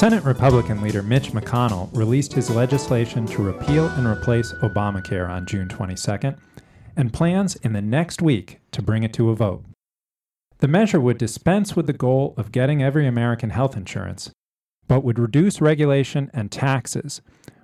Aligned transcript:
Senate 0.00 0.24
Republican 0.24 0.80
leader 0.80 1.02
Mitch 1.02 1.32
McConnell 1.32 1.94
released 1.94 2.32
his 2.32 2.48
legislation 2.48 3.26
to 3.26 3.42
repeal 3.42 3.86
and 3.88 4.06
replace 4.06 4.50
Obamacare 4.62 5.28
on 5.28 5.44
June 5.44 5.68
22nd 5.68 6.38
and 6.96 7.12
plans 7.12 7.56
in 7.56 7.74
the 7.74 7.82
next 7.82 8.22
week 8.22 8.60
to 8.72 8.80
bring 8.80 9.02
it 9.02 9.12
to 9.12 9.28
a 9.28 9.36
vote. 9.36 9.62
The 10.60 10.68
measure 10.68 10.98
would 10.98 11.18
dispense 11.18 11.76
with 11.76 11.86
the 11.86 11.92
goal 11.92 12.32
of 12.38 12.50
getting 12.50 12.82
every 12.82 13.06
American 13.06 13.50
health 13.50 13.76
insurance, 13.76 14.30
but 14.88 15.04
would 15.04 15.18
reduce 15.18 15.60
regulation 15.60 16.30
and 16.32 16.50
taxes 16.50 17.20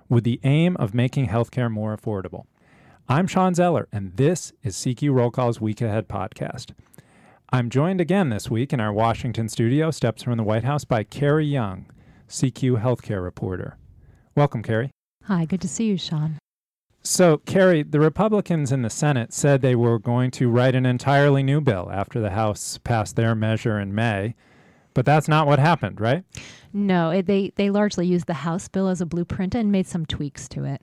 with 0.07 0.23
the 0.23 0.39
aim 0.43 0.77
of 0.77 0.93
making 0.93 1.29
healthcare 1.29 1.71
more 1.71 1.97
affordable. 1.97 2.43
I'm 3.09 3.25
Sean 3.25 3.55
Zeller, 3.55 3.87
and 3.91 4.15
this 4.15 4.53
is 4.61 4.75
CQ 4.75 5.11
Roll 5.11 5.31
Call's 5.31 5.59
Week 5.59 5.81
Ahead 5.81 6.07
podcast. 6.07 6.73
I'm 7.51 7.71
joined 7.71 7.99
again 7.99 8.29
this 8.29 8.47
week 8.47 8.73
in 8.73 8.79
our 8.79 8.93
Washington 8.93 9.49
studio, 9.49 9.89
steps 9.89 10.21
from 10.21 10.37
the 10.37 10.43
White 10.43 10.65
House, 10.65 10.85
by 10.85 11.01
Carrie 11.01 11.47
Young, 11.47 11.87
CQ 12.29 12.81
healthcare 12.81 13.23
reporter. 13.23 13.77
Welcome, 14.35 14.63
Carrie. 14.63 14.91
Hi, 15.23 15.45
good 15.45 15.61
to 15.61 15.67
see 15.67 15.85
you, 15.85 15.97
Sean. 15.97 16.37
So, 17.03 17.37
Carrie, 17.37 17.83
the 17.83 17.99
Republicans 17.99 18.71
in 18.71 18.81
the 18.81 18.89
Senate 18.89 19.33
said 19.33 19.61
they 19.61 19.75
were 19.75 19.97
going 19.97 20.29
to 20.31 20.49
write 20.49 20.75
an 20.75 20.85
entirely 20.85 21.41
new 21.41 21.61
bill 21.61 21.89
after 21.91 22.19
the 22.19 22.31
House 22.31 22.77
passed 22.83 23.15
their 23.15 23.33
measure 23.33 23.79
in 23.79 23.95
May. 23.95 24.35
But 24.93 25.05
that's 25.05 25.27
not 25.27 25.47
what 25.47 25.59
happened, 25.59 26.01
right? 26.01 26.23
No, 26.73 27.11
it, 27.11 27.27
they, 27.27 27.53
they 27.55 27.69
largely 27.69 28.07
used 28.07 28.25
the 28.25 28.33
House 28.33 28.67
bill 28.67 28.89
as 28.89 28.99
a 28.99 29.05
blueprint 29.05 29.55
and 29.55 29.71
made 29.71 29.87
some 29.87 30.05
tweaks 30.05 30.49
to 30.49 30.65
it. 30.65 30.81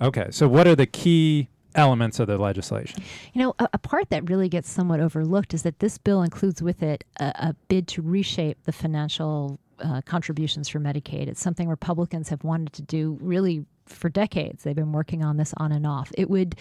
Okay, 0.00 0.28
so 0.30 0.48
what 0.48 0.66
are 0.66 0.74
the 0.74 0.86
key 0.86 1.50
elements 1.74 2.18
of 2.18 2.26
the 2.26 2.38
legislation? 2.38 3.02
You 3.32 3.42
know, 3.42 3.54
a, 3.58 3.68
a 3.74 3.78
part 3.78 4.10
that 4.10 4.28
really 4.28 4.48
gets 4.48 4.70
somewhat 4.70 5.00
overlooked 5.00 5.54
is 5.54 5.62
that 5.62 5.78
this 5.78 5.98
bill 5.98 6.22
includes 6.22 6.62
with 6.62 6.82
it 6.82 7.04
a, 7.20 7.32
a 7.34 7.56
bid 7.68 7.86
to 7.88 8.02
reshape 8.02 8.64
the 8.64 8.72
financial 8.72 9.60
uh, 9.80 10.00
contributions 10.02 10.68
for 10.68 10.80
Medicaid. 10.80 11.28
It's 11.28 11.40
something 11.40 11.68
Republicans 11.68 12.28
have 12.28 12.44
wanted 12.44 12.72
to 12.74 12.82
do 12.82 13.18
really 13.20 13.64
for 13.86 14.08
decades. 14.08 14.62
They've 14.62 14.74
been 14.74 14.92
working 14.92 15.22
on 15.22 15.36
this 15.36 15.52
on 15.56 15.72
and 15.72 15.86
off. 15.86 16.10
It 16.16 16.30
would 16.30 16.56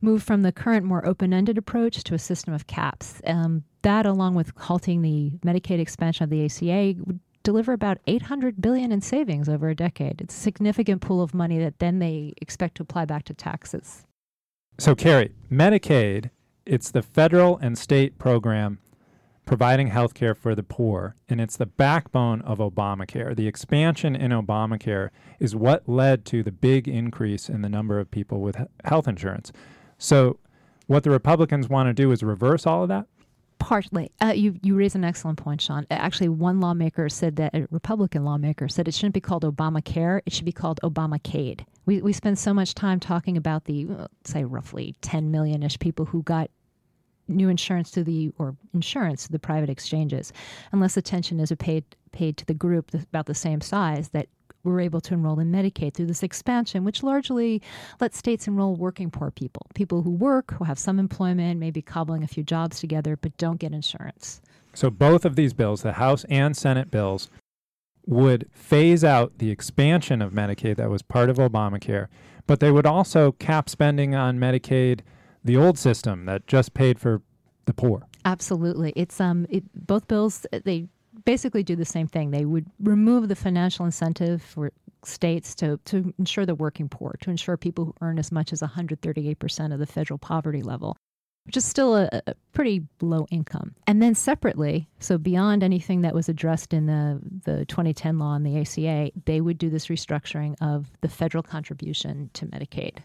move 0.00 0.22
from 0.22 0.42
the 0.42 0.52
current 0.52 0.84
more 0.84 1.04
open 1.06 1.32
ended 1.32 1.58
approach 1.58 2.04
to 2.04 2.14
a 2.14 2.18
system 2.18 2.54
of 2.54 2.66
caps. 2.66 3.20
Um, 3.26 3.64
that, 3.82 4.06
along 4.06 4.34
with 4.34 4.52
halting 4.56 5.02
the 5.02 5.32
Medicaid 5.44 5.80
expansion 5.80 6.24
of 6.24 6.30
the 6.30 6.44
ACA, 6.44 6.94
would 7.04 7.20
deliver 7.42 7.72
about 7.72 7.98
800 8.06 8.60
billion 8.60 8.92
in 8.92 9.00
savings 9.00 9.48
over 9.48 9.68
a 9.68 9.74
decade. 9.74 10.20
It's 10.20 10.36
a 10.36 10.40
significant 10.40 11.00
pool 11.00 11.22
of 11.22 11.34
money 11.34 11.58
that 11.58 11.78
then 11.78 11.98
they 11.98 12.34
expect 12.42 12.76
to 12.76 12.82
apply 12.82 13.06
back 13.06 13.24
to 13.24 13.34
taxes. 13.34 14.04
So, 14.78 14.94
Carrie, 14.94 15.32
Medicaid, 15.50 16.30
it's 16.66 16.90
the 16.90 17.02
federal 17.02 17.56
and 17.58 17.76
state 17.76 18.18
program 18.18 18.78
providing 19.48 19.86
health 19.86 20.12
care 20.12 20.34
for 20.34 20.54
the 20.54 20.62
poor, 20.62 21.16
and 21.26 21.40
it's 21.40 21.56
the 21.56 21.64
backbone 21.64 22.42
of 22.42 22.58
Obamacare. 22.58 23.34
The 23.34 23.48
expansion 23.48 24.14
in 24.14 24.30
Obamacare 24.30 25.08
is 25.40 25.56
what 25.56 25.88
led 25.88 26.26
to 26.26 26.42
the 26.42 26.52
big 26.52 26.86
increase 26.86 27.48
in 27.48 27.62
the 27.62 27.68
number 27.70 27.98
of 27.98 28.10
people 28.10 28.42
with 28.42 28.58
health 28.84 29.08
insurance. 29.08 29.50
So, 29.96 30.38
what 30.86 31.02
the 31.02 31.10
Republicans 31.10 31.66
want 31.66 31.88
to 31.88 31.94
do 31.94 32.12
is 32.12 32.22
reverse 32.22 32.66
all 32.66 32.82
of 32.82 32.90
that? 32.90 33.06
Partly. 33.58 34.12
Uh, 34.20 34.34
you, 34.36 34.56
you 34.62 34.74
raise 34.74 34.94
an 34.94 35.02
excellent 35.02 35.38
point, 35.38 35.62
Sean. 35.62 35.86
Actually, 35.90 36.28
one 36.28 36.60
lawmaker 36.60 37.08
said 37.08 37.36
that, 37.36 37.54
a 37.54 37.66
Republican 37.70 38.26
lawmaker 38.26 38.68
said 38.68 38.86
it 38.86 38.92
shouldn't 38.92 39.14
be 39.14 39.20
called 39.20 39.44
Obamacare, 39.44 40.20
it 40.26 40.32
should 40.34 40.44
be 40.44 40.52
called 40.52 40.78
Obamacade. 40.84 41.64
We, 41.86 42.02
we 42.02 42.12
spend 42.12 42.38
so 42.38 42.52
much 42.52 42.74
time 42.74 43.00
talking 43.00 43.38
about 43.38 43.64
the, 43.64 44.08
say, 44.24 44.44
roughly 44.44 44.94
10 45.00 45.30
million 45.30 45.62
ish 45.62 45.78
people 45.78 46.04
who 46.04 46.22
got 46.22 46.50
new 47.28 47.48
insurance 47.48 47.90
to 47.92 48.02
the 48.02 48.32
or 48.38 48.56
insurance 48.74 49.26
to 49.26 49.32
the 49.32 49.38
private 49.38 49.70
exchanges, 49.70 50.32
unless 50.72 50.96
attention 50.96 51.40
is 51.40 51.52
paid 51.58 51.84
paid 52.12 52.36
to 52.38 52.46
the 52.46 52.54
group 52.54 52.92
about 52.94 53.26
the 53.26 53.34
same 53.34 53.60
size 53.60 54.08
that 54.10 54.28
we're 54.64 54.80
able 54.80 55.00
to 55.00 55.14
enroll 55.14 55.38
in 55.38 55.52
Medicaid 55.52 55.94
through 55.94 56.06
this 56.06 56.22
expansion, 56.22 56.84
which 56.84 57.02
largely 57.02 57.62
lets 58.00 58.18
states 58.18 58.46
enroll 58.46 58.74
working 58.76 59.10
poor 59.10 59.30
people, 59.30 59.66
people 59.74 60.02
who 60.02 60.10
work, 60.10 60.52
who 60.54 60.64
have 60.64 60.78
some 60.78 60.98
employment, 60.98 61.60
maybe 61.60 61.80
cobbling 61.80 62.22
a 62.22 62.28
few 62.28 62.42
jobs 62.42 62.80
together, 62.80 63.16
but 63.16 63.36
don't 63.36 63.60
get 63.60 63.72
insurance. 63.72 64.40
So 64.74 64.90
both 64.90 65.24
of 65.24 65.36
these 65.36 65.52
bills, 65.52 65.82
the 65.82 65.92
House 65.92 66.24
and 66.28 66.56
Senate 66.56 66.90
bills, 66.90 67.30
would 68.06 68.48
phase 68.52 69.04
out 69.04 69.38
the 69.38 69.50
expansion 69.50 70.22
of 70.22 70.32
Medicaid 70.32 70.76
that 70.76 70.90
was 70.90 71.02
part 71.02 71.30
of 71.30 71.36
Obamacare, 71.36 72.08
but 72.46 72.60
they 72.60 72.70
would 72.70 72.86
also 72.86 73.32
cap 73.32 73.68
spending 73.68 74.14
on 74.14 74.38
Medicaid 74.38 75.00
the 75.48 75.56
old 75.56 75.78
system 75.78 76.26
that 76.26 76.46
just 76.46 76.74
paid 76.74 77.00
for 77.00 77.22
the 77.64 77.72
poor. 77.72 78.06
Absolutely. 78.24 78.92
It's 78.94 79.20
um 79.20 79.46
it, 79.48 79.64
both 79.86 80.06
bills 80.06 80.46
they 80.52 80.86
basically 81.24 81.62
do 81.62 81.74
the 81.74 81.84
same 81.84 82.06
thing. 82.06 82.30
They 82.30 82.44
would 82.44 82.66
remove 82.78 83.28
the 83.28 83.34
financial 83.34 83.84
incentive 83.84 84.42
for 84.42 84.70
states 85.04 85.54
to, 85.56 85.78
to 85.86 86.12
ensure 86.18 86.44
the 86.44 86.54
working 86.54 86.88
poor, 86.88 87.16
to 87.22 87.30
ensure 87.30 87.56
people 87.56 87.86
who 87.86 87.94
earn 88.02 88.18
as 88.18 88.30
much 88.30 88.52
as 88.52 88.60
138% 88.60 89.72
of 89.72 89.78
the 89.78 89.86
federal 89.86 90.18
poverty 90.18 90.62
level, 90.62 90.96
which 91.46 91.56
is 91.56 91.64
still 91.64 91.96
a, 91.96 92.08
a, 92.26 92.34
pretty 92.52 92.82
low 93.00 93.26
income. 93.30 93.74
And 93.86 94.02
then 94.02 94.14
separately, 94.14 94.88
so 94.98 95.16
beyond 95.16 95.62
anything 95.62 96.02
that 96.02 96.14
was 96.14 96.28
addressed 96.28 96.74
in 96.74 96.86
the, 96.86 97.20
the 97.44 97.64
2010 97.66 98.18
law 98.18 98.34
and 98.34 98.44
the 98.44 98.60
ACA, 98.60 99.12
they 99.24 99.40
would 99.40 99.56
do 99.56 99.70
this 99.70 99.86
restructuring 99.86 100.56
of 100.60 100.90
the 101.00 101.08
federal 101.08 101.42
contribution 101.42 102.30
to 102.34 102.46
Medicaid 102.46 102.98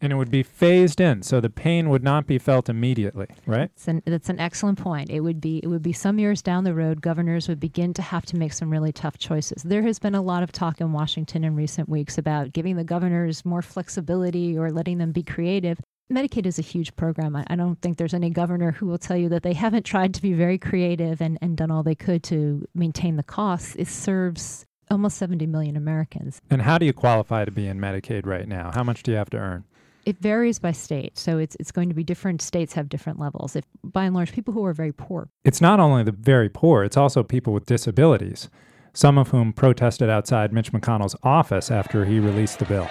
and 0.00 0.12
it 0.12 0.16
would 0.16 0.30
be 0.30 0.42
phased 0.42 1.00
in, 1.00 1.22
so 1.22 1.40
the 1.40 1.50
pain 1.50 1.88
would 1.88 2.02
not 2.02 2.26
be 2.26 2.38
felt 2.38 2.68
immediately, 2.68 3.26
right? 3.46 3.70
That's 3.74 3.88
an, 3.88 4.02
that's 4.06 4.28
an 4.28 4.38
excellent 4.38 4.78
point. 4.78 5.10
It 5.10 5.20
would 5.20 5.40
be 5.40 5.58
it 5.62 5.66
would 5.66 5.82
be 5.82 5.92
some 5.92 6.18
years 6.18 6.42
down 6.42 6.64
the 6.64 6.74
road, 6.74 7.00
governors 7.00 7.48
would 7.48 7.60
begin 7.60 7.94
to 7.94 8.02
have 8.02 8.26
to 8.26 8.36
make 8.36 8.52
some 8.52 8.70
really 8.70 8.92
tough 8.92 9.18
choices. 9.18 9.62
There 9.62 9.82
has 9.82 9.98
been 9.98 10.14
a 10.14 10.22
lot 10.22 10.42
of 10.42 10.52
talk 10.52 10.80
in 10.80 10.92
Washington 10.92 11.44
in 11.44 11.56
recent 11.56 11.88
weeks 11.88 12.18
about 12.18 12.52
giving 12.52 12.76
the 12.76 12.84
governors 12.84 13.44
more 13.44 13.62
flexibility 13.62 14.56
or 14.56 14.70
letting 14.70 14.98
them 14.98 15.12
be 15.12 15.22
creative. 15.22 15.78
Medicaid 16.10 16.46
is 16.46 16.58
a 16.58 16.62
huge 16.62 16.96
program. 16.96 17.36
I, 17.36 17.44
I 17.48 17.56
don't 17.56 17.80
think 17.82 17.98
there's 17.98 18.14
any 18.14 18.30
governor 18.30 18.72
who 18.72 18.86
will 18.86 18.98
tell 18.98 19.16
you 19.16 19.28
that 19.28 19.42
they 19.42 19.52
haven't 19.52 19.84
tried 19.84 20.14
to 20.14 20.22
be 20.22 20.32
very 20.32 20.56
creative 20.58 21.20
and, 21.20 21.38
and 21.42 21.56
done 21.56 21.70
all 21.70 21.82
they 21.82 21.94
could 21.94 22.22
to 22.24 22.66
maintain 22.74 23.16
the 23.16 23.22
costs. 23.22 23.74
It 23.76 23.88
serves 23.88 24.64
almost 24.90 25.18
70 25.18 25.46
million 25.46 25.76
Americans. 25.76 26.40
And 26.50 26.62
how 26.62 26.78
do 26.78 26.86
you 26.86 26.94
qualify 26.94 27.44
to 27.44 27.50
be 27.50 27.66
in 27.66 27.78
Medicaid 27.78 28.24
right 28.24 28.48
now? 28.48 28.70
How 28.74 28.82
much 28.82 29.02
do 29.02 29.10
you 29.10 29.18
have 29.18 29.28
to 29.30 29.36
earn? 29.36 29.64
It 30.08 30.18
varies 30.20 30.58
by 30.58 30.72
state, 30.72 31.18
so 31.18 31.36
it's 31.36 31.54
it's 31.60 31.70
going 31.70 31.90
to 31.90 31.94
be 31.94 32.02
different. 32.02 32.40
States 32.40 32.72
have 32.72 32.88
different 32.88 33.18
levels. 33.18 33.54
If 33.54 33.66
by 33.84 34.04
and 34.04 34.14
large, 34.14 34.32
people 34.32 34.54
who 34.54 34.64
are 34.64 34.72
very 34.72 34.90
poor. 34.90 35.28
It's 35.44 35.60
not 35.60 35.80
only 35.80 36.02
the 36.02 36.12
very 36.12 36.48
poor; 36.48 36.82
it's 36.82 36.96
also 36.96 37.22
people 37.22 37.52
with 37.52 37.66
disabilities, 37.66 38.48
some 38.94 39.18
of 39.18 39.28
whom 39.28 39.52
protested 39.52 40.08
outside 40.08 40.50
Mitch 40.50 40.72
McConnell's 40.72 41.14
office 41.22 41.70
after 41.70 42.06
he 42.06 42.20
released 42.20 42.58
the 42.58 42.64
bill. 42.64 42.88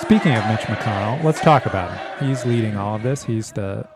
Speaking 0.00 0.36
of 0.36 0.46
Mitch 0.46 0.68
McConnell, 0.68 1.24
let's 1.24 1.40
talk 1.40 1.66
about 1.66 1.90
him. 1.90 2.28
He's 2.28 2.46
leading 2.46 2.76
all 2.76 2.94
of 2.94 3.02
this. 3.02 3.24
He's 3.24 3.50
the 3.50 3.88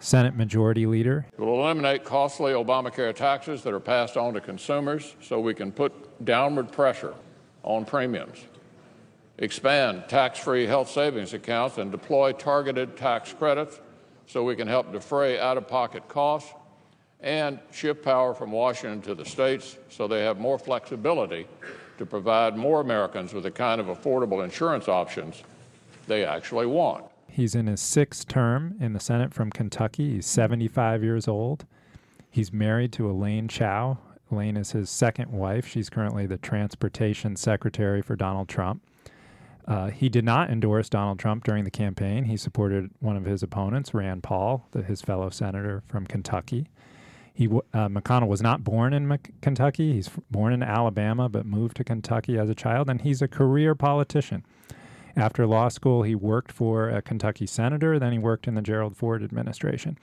Senate 0.00 0.34
Majority 0.34 0.86
Leader. 0.86 1.26
It 1.32 1.40
will 1.40 1.62
eliminate 1.62 2.04
costly 2.04 2.52
Obamacare 2.52 3.14
taxes 3.14 3.62
that 3.62 3.74
are 3.74 3.80
passed 3.80 4.16
on 4.16 4.34
to 4.34 4.40
consumers 4.40 5.14
so 5.20 5.38
we 5.38 5.54
can 5.54 5.70
put 5.70 6.24
downward 6.24 6.72
pressure 6.72 7.14
on 7.62 7.84
premiums, 7.84 8.38
expand 9.38 10.04
tax 10.08 10.38
free 10.38 10.66
health 10.66 10.90
savings 10.90 11.34
accounts, 11.34 11.76
and 11.76 11.92
deploy 11.92 12.32
targeted 12.32 12.96
tax 12.96 13.32
credits 13.34 13.78
so 14.26 14.42
we 14.42 14.56
can 14.56 14.66
help 14.66 14.90
defray 14.90 15.38
out 15.38 15.58
of 15.58 15.68
pocket 15.68 16.08
costs 16.08 16.54
and 17.20 17.58
shift 17.70 18.02
power 18.02 18.32
from 18.32 18.50
Washington 18.50 19.02
to 19.02 19.14
the 19.14 19.24
states 19.24 19.76
so 19.90 20.08
they 20.08 20.24
have 20.24 20.38
more 20.38 20.58
flexibility 20.58 21.46
to 21.98 22.06
provide 22.06 22.56
more 22.56 22.80
Americans 22.80 23.34
with 23.34 23.42
the 23.42 23.50
kind 23.50 23.78
of 23.78 23.88
affordable 23.88 24.42
insurance 24.42 24.88
options 24.88 25.42
they 26.06 26.24
actually 26.24 26.64
want. 26.64 27.04
He's 27.32 27.54
in 27.54 27.66
his 27.66 27.80
sixth 27.80 28.28
term 28.28 28.76
in 28.80 28.92
the 28.92 29.00
Senate 29.00 29.32
from 29.32 29.50
Kentucky. 29.50 30.14
He's 30.14 30.26
75 30.26 31.02
years 31.02 31.28
old. 31.28 31.64
He's 32.30 32.52
married 32.52 32.92
to 32.92 33.10
Elaine 33.10 33.48
Chao. 33.48 33.98
Elaine 34.30 34.56
is 34.56 34.72
his 34.72 34.90
second 34.90 35.32
wife. 35.32 35.66
She's 35.66 35.90
currently 35.90 36.26
the 36.26 36.38
transportation 36.38 37.36
secretary 37.36 38.02
for 38.02 38.14
Donald 38.16 38.48
Trump. 38.48 38.82
Uh, 39.66 39.88
he 39.90 40.08
did 40.08 40.24
not 40.24 40.50
endorse 40.50 40.88
Donald 40.88 41.18
Trump 41.18 41.44
during 41.44 41.64
the 41.64 41.70
campaign. 41.70 42.24
He 42.24 42.36
supported 42.36 42.90
one 43.00 43.16
of 43.16 43.24
his 43.24 43.42
opponents, 43.42 43.94
Rand 43.94 44.22
Paul, 44.22 44.66
the, 44.72 44.82
his 44.82 45.00
fellow 45.00 45.30
senator 45.30 45.82
from 45.86 46.06
Kentucky. 46.06 46.68
He 47.32 47.46
uh, 47.46 47.88
McConnell 47.88 48.28
was 48.28 48.42
not 48.42 48.64
born 48.64 48.92
in 48.92 49.18
Kentucky. 49.40 49.92
He's 49.92 50.08
f- 50.08 50.18
born 50.30 50.52
in 50.52 50.62
Alabama, 50.62 51.28
but 51.28 51.46
moved 51.46 51.76
to 51.76 51.84
Kentucky 51.84 52.38
as 52.38 52.50
a 52.50 52.54
child, 52.54 52.90
and 52.90 53.00
he's 53.00 53.22
a 53.22 53.28
career 53.28 53.74
politician. 53.74 54.44
After 55.16 55.46
law 55.46 55.68
school, 55.68 56.02
he 56.02 56.14
worked 56.14 56.52
for 56.52 56.88
a 56.88 57.02
Kentucky 57.02 57.46
senator, 57.46 57.98
then 57.98 58.12
he 58.12 58.18
worked 58.18 58.46
in 58.46 58.54
the 58.54 58.62
Gerald 58.62 58.96
Ford 58.96 59.22
administration. 59.22 59.98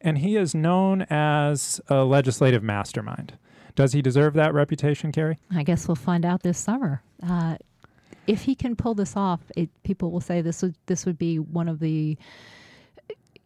And 0.00 0.18
he 0.18 0.36
is 0.36 0.54
known 0.54 1.02
as 1.08 1.80
a 1.88 2.04
legislative 2.04 2.62
mastermind. 2.62 3.38
Does 3.74 3.92
he 3.92 4.02
deserve 4.02 4.34
that 4.34 4.54
reputation, 4.54 5.12
Carrie? 5.12 5.38
I 5.54 5.62
guess 5.62 5.86
we'll 5.86 5.96
find 5.96 6.24
out 6.24 6.42
this 6.42 6.58
summer. 6.58 7.02
Uh, 7.22 7.56
if 8.26 8.42
he 8.42 8.54
can 8.54 8.74
pull 8.74 8.94
this 8.94 9.16
off, 9.16 9.40
it, 9.56 9.70
people 9.84 10.10
will 10.10 10.20
say 10.20 10.40
this 10.40 10.62
would 10.62 10.74
this 10.86 11.06
would 11.06 11.18
be 11.18 11.38
one 11.38 11.68
of 11.68 11.78
the 11.78 12.16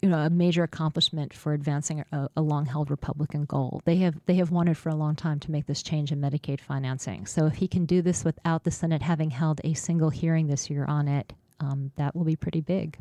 you 0.03 0.09
know 0.09 0.19
a 0.19 0.31
major 0.31 0.63
accomplishment 0.63 1.35
for 1.35 1.53
advancing 1.53 2.05
a, 2.13 2.29
a 2.37 2.43
long-held 2.43 2.91
Republican 2.91 3.45
goal. 3.45 3.83
They 3.85 3.97
have 3.97 4.21
they 4.27 4.35
have 4.35 4.51
wanted 4.51 4.77
for 4.77 4.89
a 4.89 4.95
long 4.95 5.15
time 5.15 5.41
to 5.41 5.51
make 5.51 5.67
this 5.67 5.83
change 5.83 6.11
in 6.13 6.21
Medicaid 6.21 6.61
financing. 6.61 7.27
So 7.27 7.47
if 7.47 7.57
he 7.57 7.69
can 7.69 7.85
do 7.85 8.03
this 8.03 8.25
without 8.25 8.65
the 8.65 8.71
Senate 8.71 9.03
having 9.03 9.31
held 9.31 9.61
a 9.65 9.75
single 9.75 10.11
hearing 10.11 10.47
this 10.47 10.71
year 10.71 10.85
on 10.87 11.09
it, 11.09 11.33
um, 11.61 11.93
that 11.97 12.15
will 12.17 12.25
be 12.25 12.37
pretty 12.37 12.61
big. 12.61 12.99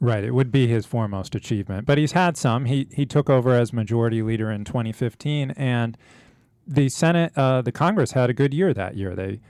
Right, 0.00 0.22
it 0.22 0.30
would 0.30 0.52
be 0.52 0.68
his 0.68 0.86
foremost 0.86 1.34
achievement. 1.34 1.84
But 1.84 1.98
he's 1.98 2.12
had 2.12 2.36
some. 2.36 2.66
He 2.66 2.86
he 2.92 3.04
took 3.04 3.28
over 3.28 3.54
as 3.54 3.72
majority 3.72 4.22
leader 4.22 4.50
in 4.50 4.64
2015, 4.64 5.50
and 5.52 5.98
the 6.66 6.88
Senate, 6.88 7.32
uh, 7.36 7.62
the 7.62 7.72
Congress 7.72 8.12
had 8.12 8.30
a 8.30 8.34
good 8.34 8.54
year 8.54 8.72
that 8.74 8.96
year. 8.96 9.16
They 9.16 9.40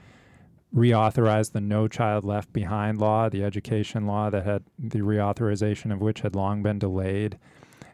reauthorized 0.75 1.53
the 1.53 1.61
No 1.61 1.89
Child 1.89 2.25
Left 2.25 2.53
Behind 2.53 2.99
law, 2.99 3.29
the 3.29 3.45
education 3.45 4.07
law 4.07 4.31
that 4.31 4.45
had 4.45 4.65
the 4.79 5.01
reauthorization 5.01 5.93
of 5.93 6.01
which 6.01 6.21
had 6.21 6.35
long 6.35 6.63
been 6.63 6.79
delayed. 6.79 7.39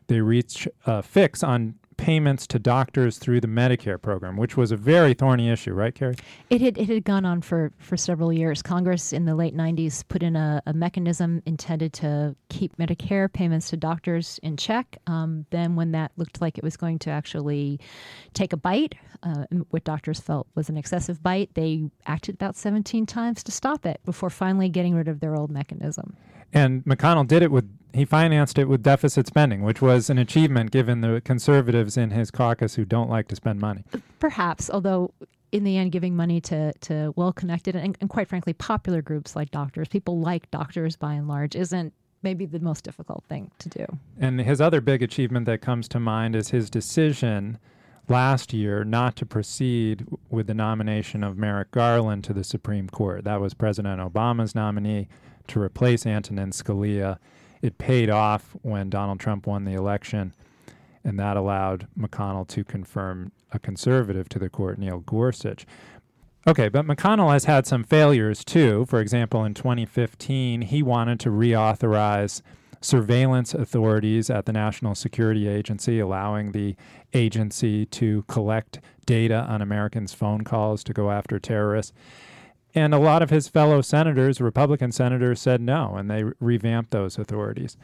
They 0.06 0.20
reached 0.20 0.68
a 0.86 1.02
fix 1.02 1.42
on 1.42 1.76
payments 2.04 2.46
to 2.46 2.58
doctors 2.58 3.16
through 3.16 3.40
the 3.40 3.48
Medicare 3.48 4.00
program, 4.00 4.36
which 4.36 4.58
was 4.58 4.70
a 4.70 4.76
very 4.76 5.14
thorny 5.14 5.48
issue, 5.48 5.72
right, 5.72 5.94
Carrie? 5.94 6.16
It 6.50 6.60
had 6.60 6.76
it 6.76 6.86
had 6.86 7.04
gone 7.04 7.24
on 7.24 7.40
for 7.40 7.72
for 7.78 7.96
several 7.96 8.30
years. 8.30 8.60
Congress 8.60 9.10
in 9.10 9.24
the 9.24 9.34
late 9.34 9.56
'90s 9.56 10.06
put 10.06 10.22
in 10.22 10.36
a, 10.36 10.62
a 10.66 10.74
mechanism 10.74 11.42
intended 11.46 11.94
to 11.94 12.36
keep 12.50 12.76
Medicare 12.76 13.32
payments 13.32 13.70
to 13.70 13.78
doctors 13.78 14.38
in 14.42 14.58
check. 14.58 14.98
Um, 15.06 15.46
then, 15.48 15.76
when 15.76 15.92
that 15.92 16.12
looked 16.18 16.42
like 16.42 16.58
it 16.58 16.64
was 16.64 16.76
going 16.76 16.98
to 17.00 17.10
actually 17.10 17.80
take 18.34 18.52
a 18.52 18.58
bite, 18.58 18.96
uh, 19.22 19.46
what 19.70 19.84
doctors 19.84 20.20
felt 20.20 20.46
was 20.54 20.68
an 20.68 20.76
excessive 20.76 21.22
bite, 21.22 21.54
they 21.54 21.88
acted 22.04 22.34
about 22.34 22.54
17 22.54 23.06
times 23.06 23.42
to 23.44 23.50
stop 23.50 23.86
it 23.86 23.98
before 24.04 24.28
finally 24.28 24.68
getting 24.68 24.94
rid 24.94 25.08
of 25.08 25.20
their 25.20 25.34
old 25.34 25.50
mechanism. 25.50 26.18
And 26.52 26.84
McConnell 26.84 27.26
did 27.26 27.42
it 27.42 27.50
with 27.50 27.66
he 27.94 28.04
financed 28.04 28.58
it 28.58 28.68
with 28.68 28.82
deficit 28.82 29.26
spending, 29.26 29.62
which 29.62 29.80
was 29.80 30.10
an 30.10 30.18
achievement 30.18 30.72
given 30.72 31.00
the 31.00 31.22
conservatives 31.24 31.96
in 31.96 32.10
his 32.10 32.30
caucus 32.30 32.74
who 32.74 32.84
don't 32.84 33.08
like 33.08 33.28
to 33.28 33.36
spend 33.36 33.60
money. 33.60 33.84
Perhaps, 34.18 34.68
although 34.68 35.12
in 35.52 35.62
the 35.62 35.76
end, 35.76 35.92
giving 35.92 36.16
money 36.16 36.40
to, 36.40 36.72
to 36.80 37.14
well 37.14 37.32
connected 37.32 37.76
and, 37.76 37.96
and 38.00 38.10
quite 38.10 38.28
frankly, 38.28 38.52
popular 38.52 39.00
groups 39.00 39.36
like 39.36 39.52
doctors, 39.52 39.86
people 39.86 40.18
like 40.18 40.50
doctors 40.50 40.96
by 40.96 41.14
and 41.14 41.28
large, 41.28 41.54
isn't 41.54 41.92
maybe 42.22 42.46
the 42.46 42.58
most 42.58 42.82
difficult 42.82 43.22
thing 43.28 43.52
to 43.60 43.68
do. 43.68 43.86
And 44.18 44.40
his 44.40 44.60
other 44.60 44.80
big 44.80 45.00
achievement 45.00 45.46
that 45.46 45.60
comes 45.60 45.86
to 45.88 46.00
mind 46.00 46.34
is 46.34 46.48
his 46.48 46.68
decision 46.68 47.58
last 48.08 48.52
year 48.52 48.82
not 48.82 49.14
to 49.16 49.26
proceed 49.26 50.06
with 50.30 50.48
the 50.48 50.54
nomination 50.54 51.22
of 51.22 51.38
Merrick 51.38 51.70
Garland 51.70 52.24
to 52.24 52.32
the 52.32 52.44
Supreme 52.44 52.88
Court. 52.88 53.22
That 53.22 53.40
was 53.40 53.54
President 53.54 54.00
Obama's 54.00 54.54
nominee 54.54 55.06
to 55.46 55.60
replace 55.60 56.04
Antonin 56.06 56.50
Scalia 56.50 57.18
it 57.64 57.78
paid 57.78 58.10
off 58.10 58.54
when 58.60 58.90
Donald 58.90 59.18
Trump 59.18 59.46
won 59.46 59.64
the 59.64 59.72
election, 59.72 60.34
and 61.02 61.18
that 61.18 61.34
allowed 61.34 61.88
McConnell 61.98 62.46
to 62.48 62.62
confirm 62.62 63.32
a 63.52 63.58
conservative 63.58 64.28
to 64.28 64.38
the 64.38 64.50
court, 64.50 64.78
Neil 64.78 64.98
Gorsuch. 65.00 65.64
Okay, 66.46 66.68
but 66.68 66.84
McConnell 66.84 67.32
has 67.32 67.46
had 67.46 67.66
some 67.66 67.82
failures 67.82 68.44
too. 68.44 68.84
For 68.84 69.00
example, 69.00 69.44
in 69.44 69.54
2015, 69.54 70.60
he 70.60 70.82
wanted 70.82 71.18
to 71.20 71.30
reauthorize 71.30 72.42
surveillance 72.82 73.54
authorities 73.54 74.28
at 74.28 74.44
the 74.44 74.52
National 74.52 74.94
Security 74.94 75.48
Agency, 75.48 76.00
allowing 76.00 76.52
the 76.52 76.76
agency 77.14 77.86
to 77.86 78.24
collect 78.28 78.78
data 79.06 79.46
on 79.48 79.62
Americans' 79.62 80.12
phone 80.12 80.44
calls 80.44 80.84
to 80.84 80.92
go 80.92 81.10
after 81.10 81.38
terrorists. 81.38 81.94
And 82.74 82.92
a 82.92 82.98
lot 82.98 83.22
of 83.22 83.30
his 83.30 83.48
fellow 83.48 83.80
senators, 83.82 84.40
Republican 84.40 84.90
senators, 84.90 85.40
said 85.40 85.60
no, 85.60 85.94
and 85.94 86.10
they 86.10 86.24
re- 86.24 86.32
revamped 86.40 86.90
those 86.90 87.18
authorities. 87.18 87.76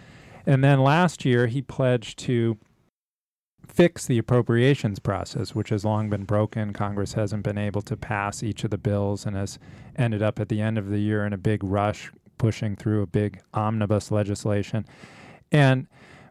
And 0.47 0.65
then 0.65 0.81
last 0.81 1.25
year, 1.25 1.47
he 1.47 1.63
pledged 1.63 2.19
to 2.21 2.59
fix 3.67 4.07
the 4.07 4.19
appropriations 4.19 4.99
process, 4.99 5.55
which 5.55 5.69
has 5.69 5.85
long 5.85 6.11
been 6.11 6.25
broken. 6.25 6.73
Congress 6.73 7.13
hasn't 7.13 7.45
been 7.45 7.59
able 7.59 7.83
to 7.83 7.97
pass 7.97 8.43
each 8.43 8.65
of 8.65 8.71
the 8.71 8.79
bills 8.79 9.27
and 9.27 9.37
has 9.37 9.59
ended 9.97 10.23
up 10.23 10.41
at 10.41 10.49
the 10.49 10.61
end 10.61 10.77
of 10.77 10.89
the 10.89 10.99
year 10.99 11.25
in 11.25 11.33
a 11.33 11.39
big 11.39 11.63
rush, 11.63 12.11
pushing 12.39 12.75
through 12.75 13.03
a 13.03 13.07
big 13.07 13.41
omnibus 13.55 14.11
legislation. 14.11 14.85
And 15.53 15.87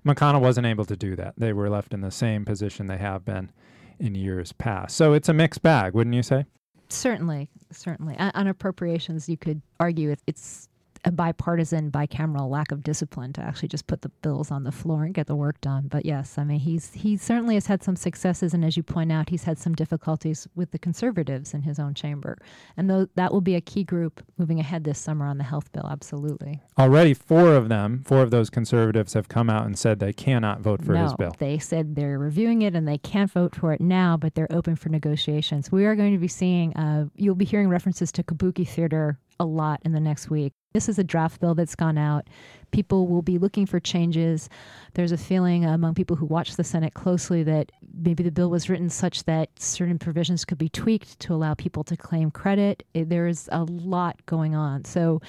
McConnell 0.06 0.42
wasn't 0.42 0.68
able 0.68 0.86
to 0.86 0.98
do 0.98 1.16
that. 1.16 1.36
They 1.38 1.54
were 1.54 1.70
left 1.70 1.94
in 1.94 2.02
the 2.02 2.12
same 2.12 2.46
position 2.46 2.88
they 2.88 2.98
have 2.98 3.24
been 3.24 3.52
in 4.00 4.16
years 4.16 4.52
past. 4.52 4.98
So 4.98 5.14
it's 5.14 5.30
a 5.30 5.34
mixed 5.34 5.62
bag, 5.62 5.94
wouldn't 5.94 6.16
you 6.16 6.24
say? 6.24 6.46
Certainly, 6.90 7.50
certainly. 7.72 8.18
On 8.18 8.48
appropriations, 8.48 9.30
you 9.30 9.38
could 9.38 9.62
argue 9.80 10.16
it's 10.26 10.69
a 11.06 11.12
bipartisan, 11.12 11.92
bicameral 11.92 12.50
lack 12.50 12.72
of 12.72 12.84
discipline 12.84 13.34
to 13.34 13.42
actually 13.42 13.68
just 13.70 13.88
put 13.88 14.02
the 14.02 14.10
bills 14.22 14.52
on 14.52 14.64
the 14.64 14.72
floor 14.72 15.04
and 15.04 15.14
get 15.14 15.28
the 15.28 15.36
work 15.36 15.60
done. 15.62 15.88
But 15.88 16.06
yes, 16.06 16.38
I 16.38 16.44
mean 16.44 16.60
he's 16.60 16.94
he 16.94 17.18
certainly 17.18 17.56
has 17.56 17.68
had 17.68 17.84
some 17.84 17.96
successes, 17.96 18.54
and 18.54 18.66
as 18.66 18.78
you 18.78 18.84
point 18.84 19.12
out, 19.12 19.30
he's 19.30 19.44
had 19.44 19.58
some 19.58 19.76
difficulties 19.76 20.48
with 20.56 20.72
the 20.72 20.80
conservatives 20.80 21.54
in 21.54 21.62
his 21.62 21.80
own 21.80 21.94
chamber, 21.94 22.38
and 22.78 22.90
though 22.90 23.08
that 23.16 23.32
will 23.32 23.42
be 23.42 23.56
a 23.56 23.62
key 23.62 23.84
group 23.84 24.24
moving 24.38 24.60
ahead 24.60 24.84
this 24.84 25.00
summer 25.00 25.26
on 25.26 25.38
the 25.38 25.44
health 25.44 25.72
bill. 25.72 25.88
Absolutely. 25.90 26.62
Already, 26.78 27.14
four 27.14 27.56
of 27.56 27.70
them, 27.70 28.04
four 28.06 28.22
of 28.22 28.32
those 28.32 28.50
conservatives, 28.50 29.14
have 29.14 29.28
come 29.28 29.50
out 29.50 29.66
and 29.66 29.78
said 29.78 30.00
they 30.00 30.14
cannot 30.14 30.62
vote 30.62 30.84
for 30.84 30.94
no, 30.94 31.04
his 31.04 31.14
bill. 31.14 31.36
They 31.38 31.60
said 31.60 31.96
they're 31.96 32.20
reviewing 32.20 32.62
it 32.62 32.76
and 32.76 32.88
they 32.88 32.98
can't 32.98 33.32
vote 33.32 33.56
for 33.56 33.74
it 33.74 33.82
now, 33.82 34.18
but 34.18 34.36
they're 34.36 34.52
open 34.52 34.76
for 34.76 34.90
negotiations. 34.90 35.72
We 35.72 35.86
are 35.86 35.96
going 35.96 36.14
to 36.14 36.20
be 36.20 36.28
seeing. 36.28 36.76
Uh, 36.76 37.06
you'll 37.16 37.36
be 37.36 37.46
hearing 37.46 37.70
references 37.70 38.12
to 38.14 38.24
Kabuki 38.24 38.68
Theater 38.68 39.18
a 39.40 39.46
lot 39.46 39.82
in 39.86 39.92
the 39.92 40.00
next 40.00 40.30
week. 40.30 40.54
This 40.74 40.88
is 40.88 41.00
a 41.00 41.04
draft 41.04 41.42
bill 41.42 41.56
that's 41.56 41.76
gone 41.76 41.98
out. 41.98 42.28
People 42.72 43.08
will 43.08 43.24
be 43.24 43.40
looking 43.40 43.66
for 43.66 43.80
changes. 43.80 44.50
There's 44.94 45.12
a 45.12 45.18
feeling 45.18 45.66
among 45.66 45.96
people 45.96 46.16
who 46.16 46.26
watch 46.26 46.56
the 46.56 46.64
Senate 46.64 46.94
closely 46.94 47.42
that 47.44 47.72
maybe 47.94 48.22
the 48.22 48.32
bill 48.32 48.52
was 48.52 48.70
written 48.70 48.90
such 48.90 49.24
that 49.24 49.50
certain 49.60 49.98
provisions 49.98 50.46
could 50.46 50.60
be 50.60 50.70
tweaked 50.70 51.20
to 51.22 51.34
allow 51.34 51.56
people 51.56 51.84
to 51.86 51.98
claim 51.98 52.30
credit. 52.30 52.84
It, 52.94 53.10
there 53.10 53.28
is 53.28 53.50
a 53.52 53.64
lot 53.64 54.24
going 54.28 54.54
on. 54.56 54.86
So, 54.86 55.22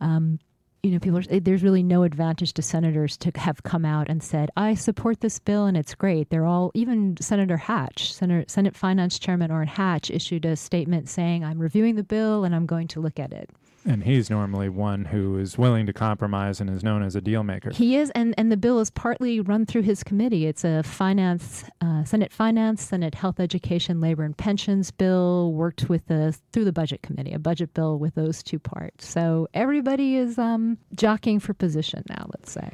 um, 0.00 0.40
you 0.82 0.90
know, 0.90 0.98
people 0.98 1.18
are, 1.18 1.24
eh, 1.30 1.38
there's 1.40 1.62
really 1.62 1.82
no 1.82 2.02
advantage 2.02 2.52
to 2.54 2.62
senators 2.62 3.16
to 3.18 3.30
have 3.36 3.62
come 3.62 3.84
out 3.84 4.08
and 4.08 4.20
said, 4.20 4.50
I 4.56 4.74
support 4.74 5.20
this 5.20 5.38
bill 5.38 5.66
and 5.66 5.76
it's 5.76 5.94
great. 5.94 6.30
They're 6.30 6.44
all, 6.44 6.72
even 6.74 7.16
Senator 7.20 7.56
Hatch, 7.56 8.12
Senator, 8.12 8.44
Senate 8.48 8.76
Finance 8.76 9.20
Chairman 9.20 9.52
Orrin 9.52 9.68
Hatch 9.68 10.10
issued 10.10 10.44
a 10.44 10.56
statement 10.56 11.08
saying, 11.08 11.44
I'm 11.44 11.60
reviewing 11.60 11.94
the 11.94 12.02
bill 12.02 12.44
and 12.44 12.52
I'm 12.52 12.66
going 12.66 12.88
to 12.88 13.00
look 13.00 13.20
at 13.20 13.32
it. 13.32 13.48
And 13.84 14.04
he's 14.04 14.30
normally 14.30 14.68
one 14.68 15.06
who 15.06 15.38
is 15.38 15.58
willing 15.58 15.86
to 15.86 15.92
compromise 15.92 16.60
and 16.60 16.70
is 16.70 16.84
known 16.84 17.02
as 17.02 17.16
a 17.16 17.20
deal 17.20 17.42
maker. 17.42 17.70
He 17.70 17.96
is, 17.96 18.10
and, 18.10 18.34
and 18.38 18.52
the 18.52 18.56
bill 18.56 18.78
is 18.78 18.90
partly 18.90 19.40
run 19.40 19.66
through 19.66 19.82
his 19.82 20.04
committee. 20.04 20.46
It's 20.46 20.64
a 20.64 20.82
finance, 20.82 21.64
uh, 21.80 22.04
Senate 22.04 22.32
Finance, 22.32 22.82
Senate 22.82 23.14
Health, 23.14 23.40
Education, 23.40 24.00
Labor, 24.00 24.22
and 24.22 24.36
Pensions 24.36 24.90
bill. 24.90 25.52
Worked 25.52 25.88
with 25.88 26.06
the 26.06 26.36
through 26.52 26.64
the 26.64 26.72
Budget 26.72 27.02
Committee, 27.02 27.32
a 27.32 27.38
budget 27.38 27.74
bill 27.74 27.98
with 27.98 28.14
those 28.14 28.42
two 28.42 28.58
parts. 28.58 29.06
So 29.06 29.48
everybody 29.52 30.16
is 30.16 30.38
um, 30.38 30.78
jockeying 30.94 31.40
for 31.40 31.54
position 31.54 32.04
now. 32.08 32.26
Let's 32.34 32.52
say. 32.52 32.70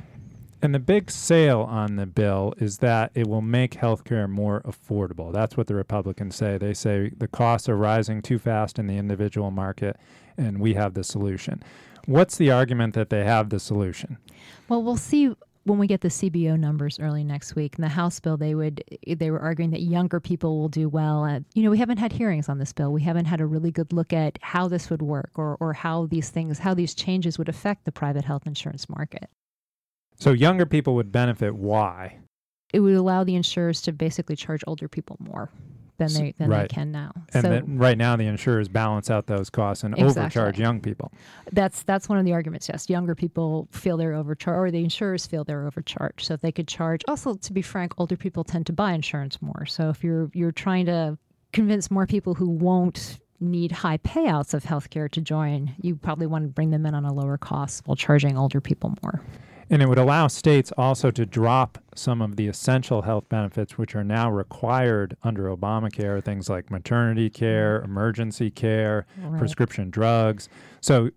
And 0.60 0.74
the 0.74 0.80
big 0.80 1.10
sale 1.10 1.60
on 1.60 1.96
the 1.96 2.06
bill 2.06 2.52
is 2.58 2.78
that 2.78 3.12
it 3.14 3.28
will 3.28 3.42
make 3.42 3.74
healthcare 3.74 4.28
more 4.28 4.60
affordable. 4.62 5.32
That's 5.32 5.56
what 5.56 5.68
the 5.68 5.76
Republicans 5.76 6.34
say. 6.34 6.58
They 6.58 6.74
say 6.74 7.12
the 7.16 7.28
costs 7.28 7.68
are 7.68 7.76
rising 7.76 8.22
too 8.22 8.38
fast 8.38 8.78
in 8.78 8.88
the 8.88 8.96
individual 8.96 9.50
market 9.52 9.96
and 10.36 10.58
we 10.58 10.74
have 10.74 10.94
the 10.94 11.04
solution. 11.04 11.62
What's 12.06 12.36
the 12.36 12.50
argument 12.50 12.94
that 12.94 13.10
they 13.10 13.24
have 13.24 13.50
the 13.50 13.60
solution? 13.60 14.18
Well, 14.68 14.82
we'll 14.82 14.96
see 14.96 15.34
when 15.64 15.78
we 15.78 15.86
get 15.86 16.00
the 16.00 16.08
CBO 16.08 16.58
numbers 16.58 16.98
early 16.98 17.22
next 17.22 17.54
week. 17.54 17.76
In 17.76 17.82
the 17.82 17.88
House 17.88 18.18
bill, 18.18 18.36
they 18.36 18.54
would 18.54 18.82
they 19.06 19.30
were 19.30 19.40
arguing 19.40 19.70
that 19.72 19.82
younger 19.82 20.18
people 20.18 20.58
will 20.58 20.68
do 20.68 20.88
well. 20.88 21.28
You 21.54 21.62
know, 21.62 21.70
we 21.70 21.78
haven't 21.78 21.98
had 21.98 22.12
hearings 22.12 22.48
on 22.48 22.58
this 22.58 22.72
bill. 22.72 22.92
We 22.92 23.02
haven't 23.02 23.26
had 23.26 23.40
a 23.40 23.46
really 23.46 23.70
good 23.70 23.92
look 23.92 24.12
at 24.12 24.38
how 24.40 24.68
this 24.68 24.90
would 24.90 25.02
work 25.02 25.30
or 25.34 25.56
or 25.60 25.74
how 25.74 26.06
these 26.06 26.30
things, 26.30 26.58
how 26.58 26.74
these 26.74 26.94
changes 26.94 27.38
would 27.38 27.48
affect 27.48 27.84
the 27.84 27.92
private 27.92 28.24
health 28.24 28.46
insurance 28.46 28.88
market. 28.88 29.28
So 30.18 30.32
younger 30.32 30.66
people 30.66 30.94
would 30.96 31.12
benefit. 31.12 31.54
Why? 31.54 32.18
It 32.72 32.80
would 32.80 32.94
allow 32.94 33.24
the 33.24 33.34
insurers 33.34 33.80
to 33.82 33.92
basically 33.92 34.36
charge 34.36 34.62
older 34.66 34.88
people 34.88 35.16
more 35.20 35.50
than 35.98 36.12
they 36.12 36.34
than 36.38 36.50
right. 36.50 36.68
they 36.68 36.74
can 36.74 36.92
now. 36.92 37.12
And 37.34 37.42
so, 37.42 37.62
right 37.66 37.98
now, 37.98 38.16
the 38.16 38.26
insurers 38.26 38.68
balance 38.68 39.10
out 39.10 39.26
those 39.26 39.50
costs 39.50 39.84
and 39.84 39.94
exactly. 39.94 40.20
overcharge 40.22 40.58
young 40.58 40.80
people. 40.80 41.12
That's 41.52 41.82
that's 41.82 42.08
one 42.08 42.18
of 42.18 42.24
the 42.24 42.32
arguments. 42.32 42.68
Yes, 42.68 42.88
younger 42.88 43.14
people 43.14 43.68
feel 43.72 43.96
they're 43.96 44.14
overcharged, 44.14 44.58
or 44.58 44.70
the 44.70 44.82
insurers 44.82 45.26
feel 45.26 45.44
they're 45.44 45.66
overcharged. 45.66 46.26
So 46.26 46.34
if 46.34 46.40
they 46.40 46.52
could 46.52 46.68
charge, 46.68 47.02
also 47.08 47.34
to 47.34 47.52
be 47.52 47.62
frank, 47.62 47.94
older 47.98 48.16
people 48.16 48.44
tend 48.44 48.66
to 48.66 48.72
buy 48.72 48.92
insurance 48.92 49.42
more. 49.42 49.66
So 49.66 49.88
if 49.90 50.02
you're 50.02 50.30
you're 50.32 50.52
trying 50.52 50.86
to 50.86 51.18
convince 51.52 51.90
more 51.90 52.06
people 52.06 52.34
who 52.34 52.48
won't 52.48 53.18
need 53.40 53.72
high 53.72 53.98
payouts 53.98 54.54
of 54.54 54.64
healthcare 54.64 55.10
to 55.10 55.20
join, 55.20 55.74
you 55.80 55.96
probably 55.96 56.26
want 56.26 56.44
to 56.44 56.48
bring 56.48 56.70
them 56.70 56.86
in 56.86 56.94
on 56.94 57.04
a 57.04 57.12
lower 57.12 57.38
cost 57.38 57.86
while 57.86 57.96
charging 57.96 58.36
older 58.36 58.60
people 58.60 58.94
more. 59.02 59.22
And 59.70 59.82
it 59.82 59.88
would 59.88 59.98
allow 59.98 60.28
states 60.28 60.72
also 60.78 61.10
to 61.10 61.26
drop 61.26 61.78
some 61.94 62.22
of 62.22 62.36
the 62.36 62.46
essential 62.48 63.02
health 63.02 63.28
benefits 63.28 63.76
which 63.76 63.94
are 63.94 64.04
now 64.04 64.30
required 64.30 65.16
under 65.22 65.44
Obamacare, 65.54 66.22
things 66.24 66.48
like 66.48 66.70
maternity 66.70 67.28
care, 67.28 67.80
mm-hmm. 67.80 67.90
emergency 67.90 68.50
care, 68.50 69.06
right. 69.22 69.38
prescription 69.38 69.90
drugs. 69.90 70.48
So 70.80 71.10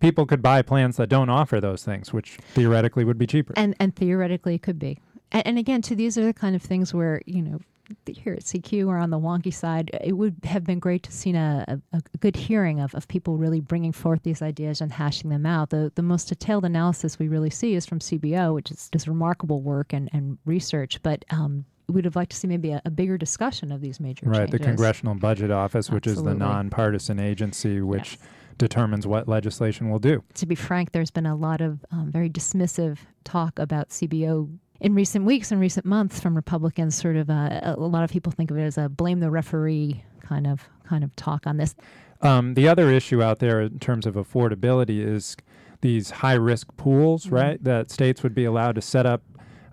people 0.00 0.26
could 0.26 0.42
buy 0.42 0.62
plans 0.62 0.96
that 0.96 1.08
don't 1.08 1.30
offer 1.30 1.60
those 1.60 1.84
things, 1.84 2.12
which 2.12 2.38
theoretically 2.54 3.04
would 3.04 3.18
be 3.18 3.26
cheaper. 3.26 3.54
And 3.56 3.74
and 3.80 3.94
theoretically 3.94 4.56
it 4.56 4.62
could 4.62 4.78
be. 4.78 4.98
And, 5.32 5.46
and 5.46 5.58
again, 5.58 5.82
too, 5.82 5.94
these 5.94 6.16
are 6.16 6.24
the 6.24 6.34
kind 6.34 6.56
of 6.56 6.62
things 6.62 6.94
where 6.94 7.22
you 7.26 7.42
know 7.42 7.60
here 8.06 8.34
at 8.34 8.44
CQ 8.44 8.86
or 8.86 8.98
on 8.98 9.10
the 9.10 9.18
wonky 9.18 9.52
side, 9.52 9.90
it 10.02 10.12
would 10.12 10.36
have 10.44 10.64
been 10.64 10.78
great 10.78 11.02
to 11.04 11.12
see 11.12 11.34
a, 11.34 11.64
a, 11.92 11.96
a, 11.96 12.18
good 12.18 12.36
hearing 12.36 12.80
of, 12.80 12.94
of 12.94 13.08
people 13.08 13.36
really 13.36 13.60
bringing 13.60 13.92
forth 13.92 14.22
these 14.22 14.42
ideas 14.42 14.80
and 14.80 14.92
hashing 14.92 15.30
them 15.30 15.46
out. 15.46 15.70
The, 15.70 15.92
the 15.94 16.02
most 16.02 16.28
detailed 16.28 16.64
analysis 16.64 17.18
we 17.18 17.28
really 17.28 17.50
see 17.50 17.74
is 17.74 17.86
from 17.86 17.98
CBO, 17.98 18.54
which 18.54 18.70
is, 18.70 18.90
is 18.92 19.08
remarkable 19.08 19.62
work 19.62 19.92
and, 19.92 20.08
and 20.12 20.38
research. 20.44 21.02
But 21.02 21.24
um, 21.30 21.64
we'd 21.88 22.04
have 22.04 22.16
liked 22.16 22.32
to 22.32 22.36
see 22.36 22.48
maybe 22.48 22.72
a, 22.72 22.82
a, 22.84 22.90
bigger 22.90 23.16
discussion 23.16 23.72
of 23.72 23.80
these 23.80 24.00
major 24.00 24.26
issues. 24.26 24.38
right, 24.38 24.50
changes. 24.50 24.60
the 24.60 24.64
Congressional 24.64 25.14
Budget 25.14 25.50
Office, 25.50 25.90
which 25.90 26.06
Absolutely. 26.06 26.32
is 26.32 26.38
the 26.38 26.44
nonpartisan 26.44 27.18
agency 27.18 27.80
which 27.80 28.18
Yes. 28.20 28.28
determines 28.58 29.06
what 29.06 29.28
legislation 29.28 29.88
will 29.88 29.98
do. 29.98 30.22
to 30.34 30.46
be 30.46 30.54
frank, 30.54 30.92
there's 30.92 31.10
been 31.10 31.26
a 31.26 31.36
lot 31.36 31.60
of 31.60 31.84
um, 31.90 32.10
very 32.10 32.28
dismissive 32.28 32.98
talk 33.24 33.58
about 33.58 33.88
CBO 33.90 34.58
in 34.80 34.94
recent 34.94 35.24
weeks 35.24 35.50
and 35.52 35.60
recent 35.60 35.84
months 35.86 36.20
from 36.20 36.34
Republicans. 36.34 36.94
Sort 36.94 37.16
of, 37.16 37.30
uh, 37.30 37.60
a 37.62 37.76
lot 37.76 38.04
of 38.04 38.10
people 38.10 38.32
think 38.32 38.50
of 38.50 38.56
it 38.58 38.62
as 38.62 38.78
a 38.78 38.88
blame 38.88 39.20
the 39.20 39.30
referee 39.30 40.02
kind 40.20 40.46
of 40.46 40.68
kind 40.84 41.04
of 41.04 41.14
talk 41.16 41.46
on 41.46 41.56
this. 41.56 41.74
Um, 42.20 42.54
the 42.54 42.66
other 42.68 42.90
issue 42.90 43.22
out 43.22 43.38
there 43.38 43.60
in 43.60 43.78
terms 43.78 44.06
of 44.06 44.14
affordability 44.14 45.00
is 45.06 45.36
these 45.80 46.10
high 46.10 46.34
risk 46.34 46.68
pools, 46.76 47.26
Mhm. 47.26 47.32
right? 47.32 47.64
That 47.64 47.90
states 47.90 48.22
would 48.22 48.34
be 48.34 48.44
allowed 48.44 48.74
to 48.74 48.80
set 48.82 49.06
up 49.06 49.22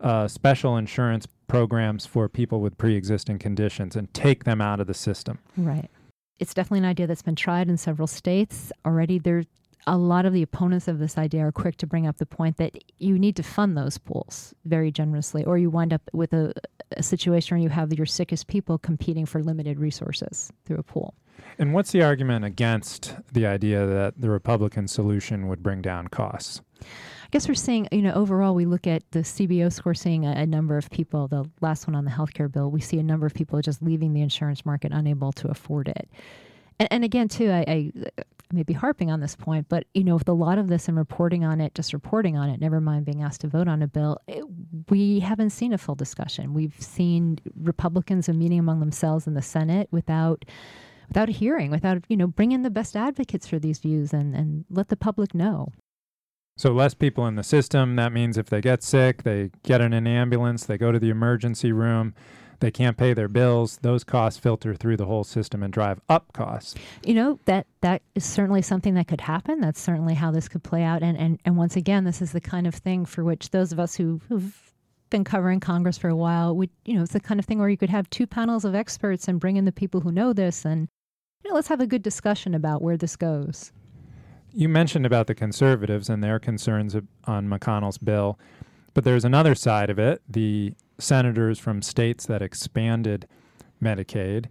uh, 0.02 0.28
special 0.28 0.78
insurance 0.78 1.26
programs 1.48 2.06
for 2.06 2.28
people 2.30 2.60
with 2.62 2.78
pre 2.78 2.96
existing 2.96 3.40
conditions 3.40 3.96
and 3.96 4.14
take 4.14 4.44
them 4.44 4.62
out 4.62 4.80
of 4.80 4.86
the 4.88 4.94
system. 4.94 5.40
Right. 5.58 5.90
It's 6.38 6.54
definitely 6.54 6.80
an 6.80 6.86
idea 6.86 7.08
that's 7.08 7.22
been 7.22 7.36
tried 7.36 7.70
in 7.70 7.78
several 7.78 8.08
states 8.08 8.72
already. 8.86 9.18
There, 9.20 9.46
a 9.88 9.98
lot 9.98 10.26
of 10.26 10.34
the 10.34 10.42
opponents 10.42 10.88
of 10.88 11.00
this 11.00 11.18
idea 11.18 11.46
are 11.46 11.52
quick 11.52 11.78
to 11.78 11.88
bring 11.88 12.08
up 12.08 12.18
the 12.18 12.26
point 12.26 12.58
that 12.58 12.78
you 12.98 13.20
need 13.20 13.36
to 13.36 13.44
fund 13.44 13.78
those 13.78 13.98
pools 13.98 14.54
very 14.66 14.92
generously, 14.92 15.44
or 15.44 15.58
you 15.58 15.70
wind 15.70 15.94
up 15.94 16.02
with 16.12 16.34
a, 16.34 16.54
a 16.92 17.04
situation 17.04 17.56
where 17.56 17.64
you 17.64 17.70
have 17.70 17.94
your 17.94 18.06
sickest 18.06 18.48
people 18.48 18.78
competing 18.78 19.26
for 19.26 19.44
limited 19.44 19.80
resources 19.80 20.52
through 20.66 20.78
a 20.78 20.84
pool. 20.84 21.14
And 21.60 21.74
what's 21.74 21.92
the 21.92 22.02
argument 22.02 22.46
against 22.46 23.16
the 23.32 23.46
idea 23.46 23.86
that 23.86 24.20
the 24.20 24.30
Republican 24.30 24.88
solution 24.88 25.48
would 25.48 25.62
bring 25.62 25.82
down 25.82 26.08
costs? 26.08 26.62
I 26.82 27.28
guess 27.32 27.48
we're 27.48 27.56
seeing, 27.56 27.88
you 27.92 28.02
know, 28.02 28.14
overall, 28.14 28.56
we 28.56 28.66
look 28.66 28.88
at 28.88 29.10
the 29.12 29.20
CBO 29.20 29.72
score, 29.72 29.94
seeing 29.94 30.26
a, 30.26 30.32
a 30.32 30.46
number 30.46 30.78
of 30.78 30.90
people, 30.90 31.28
the 31.28 31.50
last 31.62 31.88
one 31.88 31.96
on 31.96 32.06
the 32.06 32.12
healthcare 32.12 32.52
bill, 32.52 32.72
we 32.72 32.82
see 32.82 32.98
a 32.98 33.04
number 33.04 33.26
of 33.26 33.34
people 33.34 33.62
just 33.62 33.82
leaving 33.82 34.14
the 34.14 34.22
insurance 34.22 34.66
market 34.66 34.92
unable 34.92 35.32
to 35.34 35.50
afford 35.50 35.88
it. 35.88 36.10
And, 36.80 36.88
and 36.92 37.04
again, 37.04 37.28
too, 37.28 37.52
I, 37.52 37.66
I 37.68 37.92
may 38.56 38.64
be 38.64 38.74
harping 38.74 39.12
on 39.12 39.20
this 39.20 39.36
point, 39.36 39.68
but, 39.70 39.86
you 39.94 40.04
know, 40.04 40.16
with 40.16 40.28
a 40.28 40.34
lot 40.34 40.58
of 40.58 40.68
this 40.68 40.88
and 40.88 40.98
reporting 40.98 41.44
on 41.44 41.62
it, 41.62 41.76
just 41.76 41.94
reporting 41.94 42.38
on 42.38 42.50
it, 42.50 42.60
never 42.60 42.82
mind 42.82 43.06
being 43.06 43.22
asked 43.22 43.42
to 43.42 43.48
vote 43.48 43.68
on 43.68 43.82
a 43.82 43.88
bill, 43.88 44.20
it, 44.28 44.44
we 44.90 45.20
haven't 45.20 45.52
seen 45.52 45.74
a 45.74 45.78
full 45.78 45.96
discussion. 45.96 46.54
We've 46.54 46.76
seen 46.80 47.38
Republicans 47.62 48.30
meeting 48.30 48.60
among 48.60 48.80
themselves 48.80 49.28
in 49.28 49.34
the 49.34 49.42
Senate 49.42 49.90
without 49.92 50.46
without 51.08 51.30
a 51.30 51.32
hearing, 51.32 51.70
without, 51.70 52.04
you 52.08 52.18
know, 52.18 52.26
bring 52.26 52.52
in 52.52 52.64
the 52.64 52.70
best 52.72 52.96
advocates 52.96 53.48
for 53.48 53.60
these 53.60 53.78
views 53.78 54.12
and, 54.12 54.36
and 54.36 54.66
let 54.72 54.90
the 54.90 54.96
public 54.96 55.36
know. 55.36 55.72
So, 56.58 56.72
less 56.72 56.94
people 56.94 57.28
in 57.28 57.36
the 57.36 57.44
system. 57.44 57.96
That 57.98 58.14
means 58.14 58.38
if 58.38 58.48
they 58.48 58.62
get 58.62 58.82
sick, 58.82 59.24
they 59.24 59.52
get 59.64 59.82
in 59.82 59.94
an 59.94 60.08
ambulance, 60.08 60.66
they 60.66 60.78
go 60.78 60.92
to 60.92 61.00
the 61.00 61.10
emergency 61.10 61.72
room, 61.72 62.16
they 62.60 62.72
can't 62.72 62.98
pay 62.98 63.14
their 63.14 63.28
bills. 63.28 63.80
Those 63.82 64.04
costs 64.04 64.40
filter 64.40 64.74
through 64.76 64.98
the 64.98 65.06
whole 65.06 65.24
system 65.24 65.62
and 65.64 65.72
drive 65.74 66.00
up 66.10 66.32
costs. 66.34 66.76
you 67.04 67.14
know 67.14 67.40
that 67.46 67.68
that 67.82 68.02
is 68.16 68.24
certainly 68.26 68.62
something 68.62 68.94
that 68.96 69.08
could 69.08 69.22
happen 69.22 69.60
that's 69.62 69.80
certainly 69.80 70.14
how 70.14 70.32
this 70.32 70.48
could 70.48 70.64
play 70.64 70.84
out 70.84 71.04
and 71.04 71.18
and, 71.18 71.40
and 71.46 71.58
once 71.58 71.76
again 71.76 72.04
this 72.04 72.22
is 72.22 72.32
the 72.32 72.42
kind 72.42 72.66
of 72.68 72.74
thing 72.76 73.06
for 73.06 73.24
which 73.24 73.52
those 73.52 73.72
of 73.72 73.80
us 73.80 73.96
who, 73.96 74.20
who've 74.28 74.74
been 75.10 75.24
covering 75.24 75.60
congress 75.60 75.98
for 75.98 76.10
a 76.10 76.16
while 76.16 76.56
would 76.56 76.70
you 76.86 76.96
know 76.96 77.04
it's 77.04 77.14
the 77.14 77.20
kind 77.20 77.40
of 77.40 77.46
thing 77.46 77.60
where 77.60 77.70
you 77.70 77.78
could 77.78 77.90
have 77.90 78.10
two 78.10 78.26
panels 78.26 78.66
of 78.66 78.74
experts 78.74 79.28
and 79.28 79.40
bring 79.40 79.56
in 79.58 79.66
the 79.66 79.72
people 79.72 80.02
who 80.02 80.12
know 80.12 80.34
this 80.34 80.66
and 80.66 80.88
you 81.44 81.50
know 81.50 81.56
let's 81.56 81.68
have 81.68 81.80
a 81.80 81.88
good 81.88 82.02
discussion 82.02 82.56
about 82.56 82.82
where 82.82 82.98
this 82.98 83.16
goes 83.16 83.72
You 84.54 84.70
mentioned 84.70 85.06
about 85.06 85.28
the 85.28 85.36
conservatives 85.36 86.10
and 86.10 86.24
their 86.24 86.40
concerns 86.40 86.96
on 87.26 87.48
McConnell's 87.50 87.98
bill, 87.98 88.40
but 88.96 89.04
there's 89.04 89.24
another 89.24 89.54
side 89.54 89.92
of 89.92 90.00
it. 90.00 90.24
The 90.28 90.74
senators 90.98 91.60
from 91.60 91.84
states 91.84 92.26
that 92.26 92.42
expanded 92.42 93.28
Medicaid, 93.84 94.48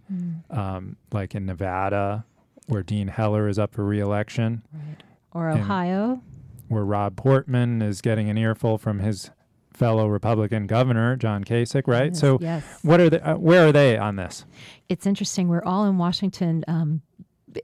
um, 0.49 0.95
like 1.11 1.35
in 1.35 1.45
Nevada, 1.45 2.23
where 2.67 2.83
Dean 2.83 3.09
Heller 3.09 3.49
is 3.49 3.59
up 3.59 3.73
for 3.73 3.83
reelection, 3.83 4.61
right 4.73 5.03
or 5.33 5.49
ohio 5.49 6.21
where 6.69 6.85
Rob 6.85 7.15
Portman 7.17 7.81
is 7.81 8.01
getting 8.01 8.29
an 8.29 8.37
earful 8.39 8.77
from 8.79 8.99
his 8.99 9.29
fellow 9.73 10.07
Republican 10.07 10.65
governor, 10.65 11.15
John 11.15 11.43
Kasich, 11.43 11.83
right? 11.85 12.11
Yes, 12.11 12.19
So, 12.19 12.37
yes 12.41 12.79
what 12.81 12.99
are 12.99 13.09
they, 13.09 13.19
uh, 13.19 13.35
where 13.37 13.67
are 13.67 13.71
they 13.71 13.97
on 13.97 14.15
this? 14.15 14.45
it's 14.89 15.05
interesting. 15.05 15.47
We're 15.47 15.63
all 15.63 15.85
in 15.85 15.97
Washington. 15.97 16.63
Um, 16.67 17.01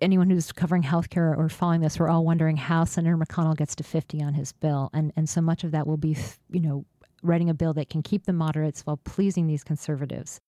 anyone 0.01 0.29
who's 0.29 0.51
covering 0.51 0.83
healthcare 0.83 1.37
or 1.37 1.49
following 1.49 1.81
this, 1.81 1.99
we're 1.99 2.09
all 2.09 2.25
wondering 2.25 2.57
how 2.57 2.83
Senator 2.83 3.17
McConnell 3.17 3.57
gets 3.57 3.75
to 3.75 3.83
50 3.83 4.21
on 4.21 4.33
his 4.33 4.51
bill, 4.51 4.89
and 4.93 5.11
and 5.15 5.29
so 5.29 5.41
much 5.41 5.63
of 5.63 5.71
that 5.71 5.87
will 5.87 5.97
be, 5.97 6.17
you 6.49 6.61
know, 6.61 6.85
writing 7.23 7.49
a 7.49 7.53
bill 7.53 7.73
that 7.73 7.89
can 7.89 8.01
keep 8.01 8.25
the 8.25 8.33
moderates 8.33 8.81
while 8.81 8.97
pleasing 8.97 9.47
these 9.47 9.63
conservatives. 9.63 10.39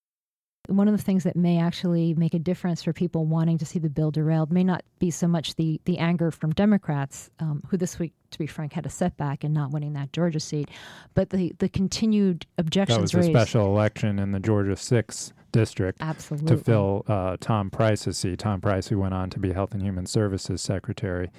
One 0.68 0.88
of 0.88 0.96
the 0.96 1.04
things 1.04 1.26
that 1.26 1.36
may 1.36 1.60
actually 1.60 2.14
make 2.14 2.34
a 2.34 2.40
difference 2.40 2.84
for 2.84 2.94
people 2.94 3.26
wanting 3.26 3.58
to 3.58 3.66
see 3.66 3.80
the 3.80 3.90
bill 3.90 4.12
derailed 4.12 4.50
may 4.50 4.64
not 4.64 4.82
be 4.98 5.12
so 5.12 5.28
much 5.28 5.56
the 5.56 5.82
the 5.86 5.98
anger 5.98 6.32
from 6.32 6.52
Democrats, 6.52 7.30
um, 7.40 7.62
who 7.68 7.78
this 7.78 8.00
week, 8.00 8.14
to 8.32 8.40
be 8.40 8.48
frank, 8.48 8.72
had 8.74 8.86
a 8.86 8.90
setback 8.90 9.44
in 9.44 9.52
not 9.52 9.72
winning 9.72 9.94
that 9.94 10.14
Georgia 10.14 10.40
seat, 10.40 10.70
but 11.14 11.32
the 11.32 11.54
the 11.60 11.68
continued 11.68 12.46
objections 12.58 13.12
That 13.12 13.18
was 13.18 13.28
a 13.28 13.30
special 13.30 13.66
election 13.66 14.20
in 14.20 14.32
the 14.32 14.40
Georgia 14.40 14.76
6th 14.76 15.34
district 15.54 16.00
Absolutely. 16.02 16.58
to 16.58 16.62
fill 16.62 17.06
uh, 17.08 17.38
Tom 17.40 17.70
Price's 17.70 18.18
seat. 18.18 18.40
Tom 18.40 18.60
Price, 18.60 18.88
who 18.88 19.00
went 19.00 19.14
on 19.14 19.30
to 19.30 19.40
be 19.40 19.54
Health 19.54 19.74
and 19.74 19.82
Human 19.82 20.06
Services 20.06 20.62
Secretary. 20.62 21.32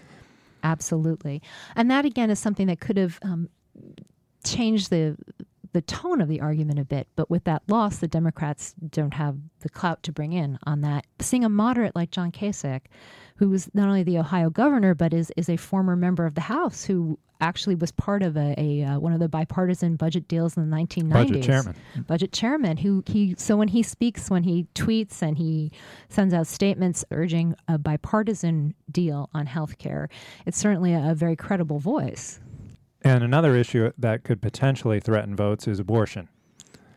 Absolutely, 0.62 1.42
and 1.76 1.90
that 1.90 2.06
again 2.06 2.30
is 2.30 2.38
something 2.38 2.68
that 2.68 2.80
could 2.80 2.96
have 2.96 3.18
um, 3.20 3.50
changed 4.44 4.88
the 4.88 5.16
the 5.74 5.82
tone 5.82 6.20
of 6.20 6.28
the 6.28 6.40
argument 6.40 6.78
a 6.78 6.84
bit. 6.84 7.08
But 7.16 7.28
with 7.28 7.44
that 7.44 7.62
loss, 7.68 7.98
the 7.98 8.08
Democrats 8.08 8.74
don't 8.90 9.12
have 9.12 9.36
the 9.60 9.68
clout 9.68 10.02
to 10.04 10.12
bring 10.12 10.32
in 10.32 10.58
on 10.64 10.80
that. 10.80 11.04
Seeing 11.20 11.44
a 11.44 11.48
moderate 11.48 11.94
like 11.94 12.10
John 12.10 12.32
Kasich, 12.32 12.82
who 13.36 13.50
was 13.50 13.68
not 13.74 13.88
only 13.88 14.04
the 14.04 14.18
Ohio 14.18 14.48
governor 14.48 14.94
but 14.94 15.12
is 15.12 15.30
is 15.36 15.50
a 15.50 15.56
former 15.56 15.96
member 15.96 16.24
of 16.24 16.36
the 16.36 16.42
House, 16.42 16.84
who 16.84 17.18
actually 17.40 17.74
was 17.74 17.90
part 17.90 18.22
of 18.22 18.36
a, 18.36 18.54
a 18.56 18.84
uh, 18.84 18.98
one 19.00 19.12
of 19.12 19.18
the 19.18 19.28
bipartisan 19.28 19.96
budget 19.96 20.28
deals 20.28 20.56
in 20.56 20.70
the 20.70 20.76
1990s 20.76 21.10
Budget 21.10 21.42
chairman. 21.42 21.76
budget 22.06 22.32
chairman 22.32 22.76
who 22.76 23.02
he 23.06 23.34
so 23.36 23.56
when 23.56 23.68
he 23.68 23.82
speaks 23.82 24.30
when 24.30 24.44
he 24.44 24.66
tweets 24.74 25.20
and 25.20 25.36
he 25.36 25.72
sends 26.08 26.32
out 26.32 26.46
statements 26.46 27.04
urging 27.10 27.54
a 27.66 27.76
bipartisan 27.76 28.72
deal 28.90 29.28
on 29.34 29.46
health 29.46 29.78
care 29.78 30.08
it's 30.46 30.56
certainly 30.56 30.94
a, 30.94 31.10
a 31.10 31.14
very 31.14 31.34
credible 31.34 31.80
voice 31.80 32.40
And 33.04 33.22
another 33.22 33.54
issue 33.54 33.92
that 33.98 34.24
could 34.24 34.40
potentially 34.40 34.98
threaten 34.98 35.36
votes 35.36 35.68
is 35.68 35.78
abortion. 35.78 36.28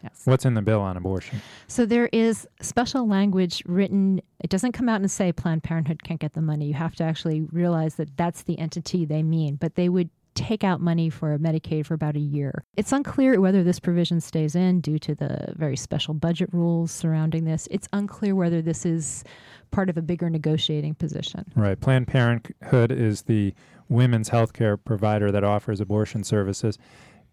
yes 0.03 0.21
What's 0.25 0.45
in 0.45 0.53
the 0.53 0.61
bill 0.61 0.81
on 0.81 0.95
abortion? 0.97 1.41
so 1.67 1.85
there 1.85 2.09
is 2.13 2.47
special 2.61 3.07
language 3.07 3.61
written 3.65 4.21
it 4.39 4.49
doesn't 4.49 4.71
come 4.71 4.87
out 4.87 5.01
and 5.01 5.09
say 5.11 5.31
planned 5.31 5.63
parenthood 5.63 6.03
can't 6.03 6.19
get 6.19 6.33
the 6.33 6.41
money 6.41 6.65
you 6.67 6.73
have 6.75 6.95
to 6.95 7.03
actually 7.03 7.41
realize 7.51 7.95
that 7.95 8.15
that's 8.17 8.43
the 8.43 8.57
entity 8.59 9.03
they 9.05 9.23
mean 9.23 9.55
but 9.55 9.75
they 9.75 9.89
would 9.89 10.09
take 10.37 10.63
out 10.63 10.79
money 10.79 11.09
for 11.09 11.37
medicaid 11.39 11.85
for 11.85 11.93
about 11.95 12.15
a 12.15 12.19
year 12.19 12.63
it's 12.77 12.91
unclear 12.91 13.39
whether 13.41 13.63
this 13.63 13.79
provision 13.79 14.21
stays 14.21 14.55
in 14.55 14.79
due 14.81 14.99
to 14.99 15.15
the 15.15 15.53
very 15.57 15.75
special 15.75 16.13
budget 16.13 16.47
rules 16.53 16.91
surrounding 16.91 17.43
this 17.45 17.67
it's 17.71 17.87
unclear 17.93 18.35
whether 18.35 18.61
this 18.61 18.85
is 18.85 19.23
part 19.71 19.89
of 19.89 19.97
a 19.97 20.01
bigger 20.01 20.29
negotiating 20.29 20.93
position 20.95 21.43
Right. 21.55 21.79
Planned 21.79 22.07
Parenthood 22.07 22.91
is 22.91 23.23
the 23.23 23.53
women's 23.89 24.29
health 24.29 24.53
care 24.53 24.77
provider 24.77 25.31
that 25.31 25.43
offers 25.43 25.81
abortion 25.81 26.23
services. 26.23 26.77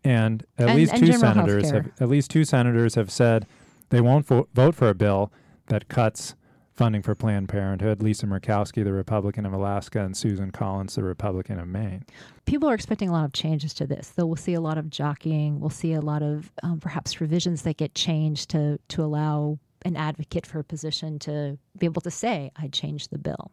And 0.02 0.44
at 0.58 0.68
And- 0.68 0.76
least 0.78 0.92
and 0.94 1.06
two 1.06 1.12
senators 1.12 1.64
healthcare. 1.70 1.84
have 1.84 1.92
at 2.02 2.08
least 2.08 2.30
two 2.30 2.44
senators 2.44 2.94
have 2.96 3.10
said 3.10 3.46
they 3.90 4.00
won't 4.00 4.26
vo- 4.26 4.48
vote 4.54 4.74
for 4.74 4.88
a 4.88 4.94
bill 4.94 5.32
that 5.66 5.88
cuts 5.88 6.34
funding 6.74 7.02
for 7.02 7.14
Planned 7.14 7.48
Parenthood. 7.48 8.02
Lisa 8.02 8.26
Murkowski, 8.26 8.84
the 8.84 8.92
Republican 8.92 9.46
of 9.46 9.52
Alaska, 9.52 10.00
and 10.00 10.16
Susan 10.16 10.50
Collins, 10.50 10.94
the 10.96 11.04
Republican 11.04 11.58
of 11.58 11.68
Maine. 11.68 12.04
people 12.46 12.68
are 12.68 12.74
expecting 12.74 13.08
a 13.08 13.12
lot 13.12 13.24
of 13.24 13.32
changes 13.32 13.72
to 13.74 13.86
this. 13.86 14.12
So 14.16 14.26
we'll 14.26 14.36
see 14.36 14.54
a 14.54 14.60
lot 14.60 14.76
of 14.76 14.90
jockeying. 14.90 15.60
We'll 15.60 15.70
see 15.70 15.92
a 15.92 16.00
lot 16.00 16.22
of 16.22 16.50
um, 16.62 16.80
perhaps 16.80 17.20
revisions 17.20 17.62
that 17.62 17.76
get 17.76 17.94
changed 17.94 18.50
to 18.50 18.78
to 18.88 19.02
allow 19.02 19.58
an 19.84 19.96
advocate 19.96 20.46
for 20.46 20.58
a 20.58 20.64
position 20.64 21.18
to 21.20 21.58
be 21.78 21.86
able 21.86 22.02
to 22.02 22.10
say, 22.10 22.50
"I 22.56 22.68
changed 22.68 23.10
the 23.10 23.18
bill." 23.18 23.50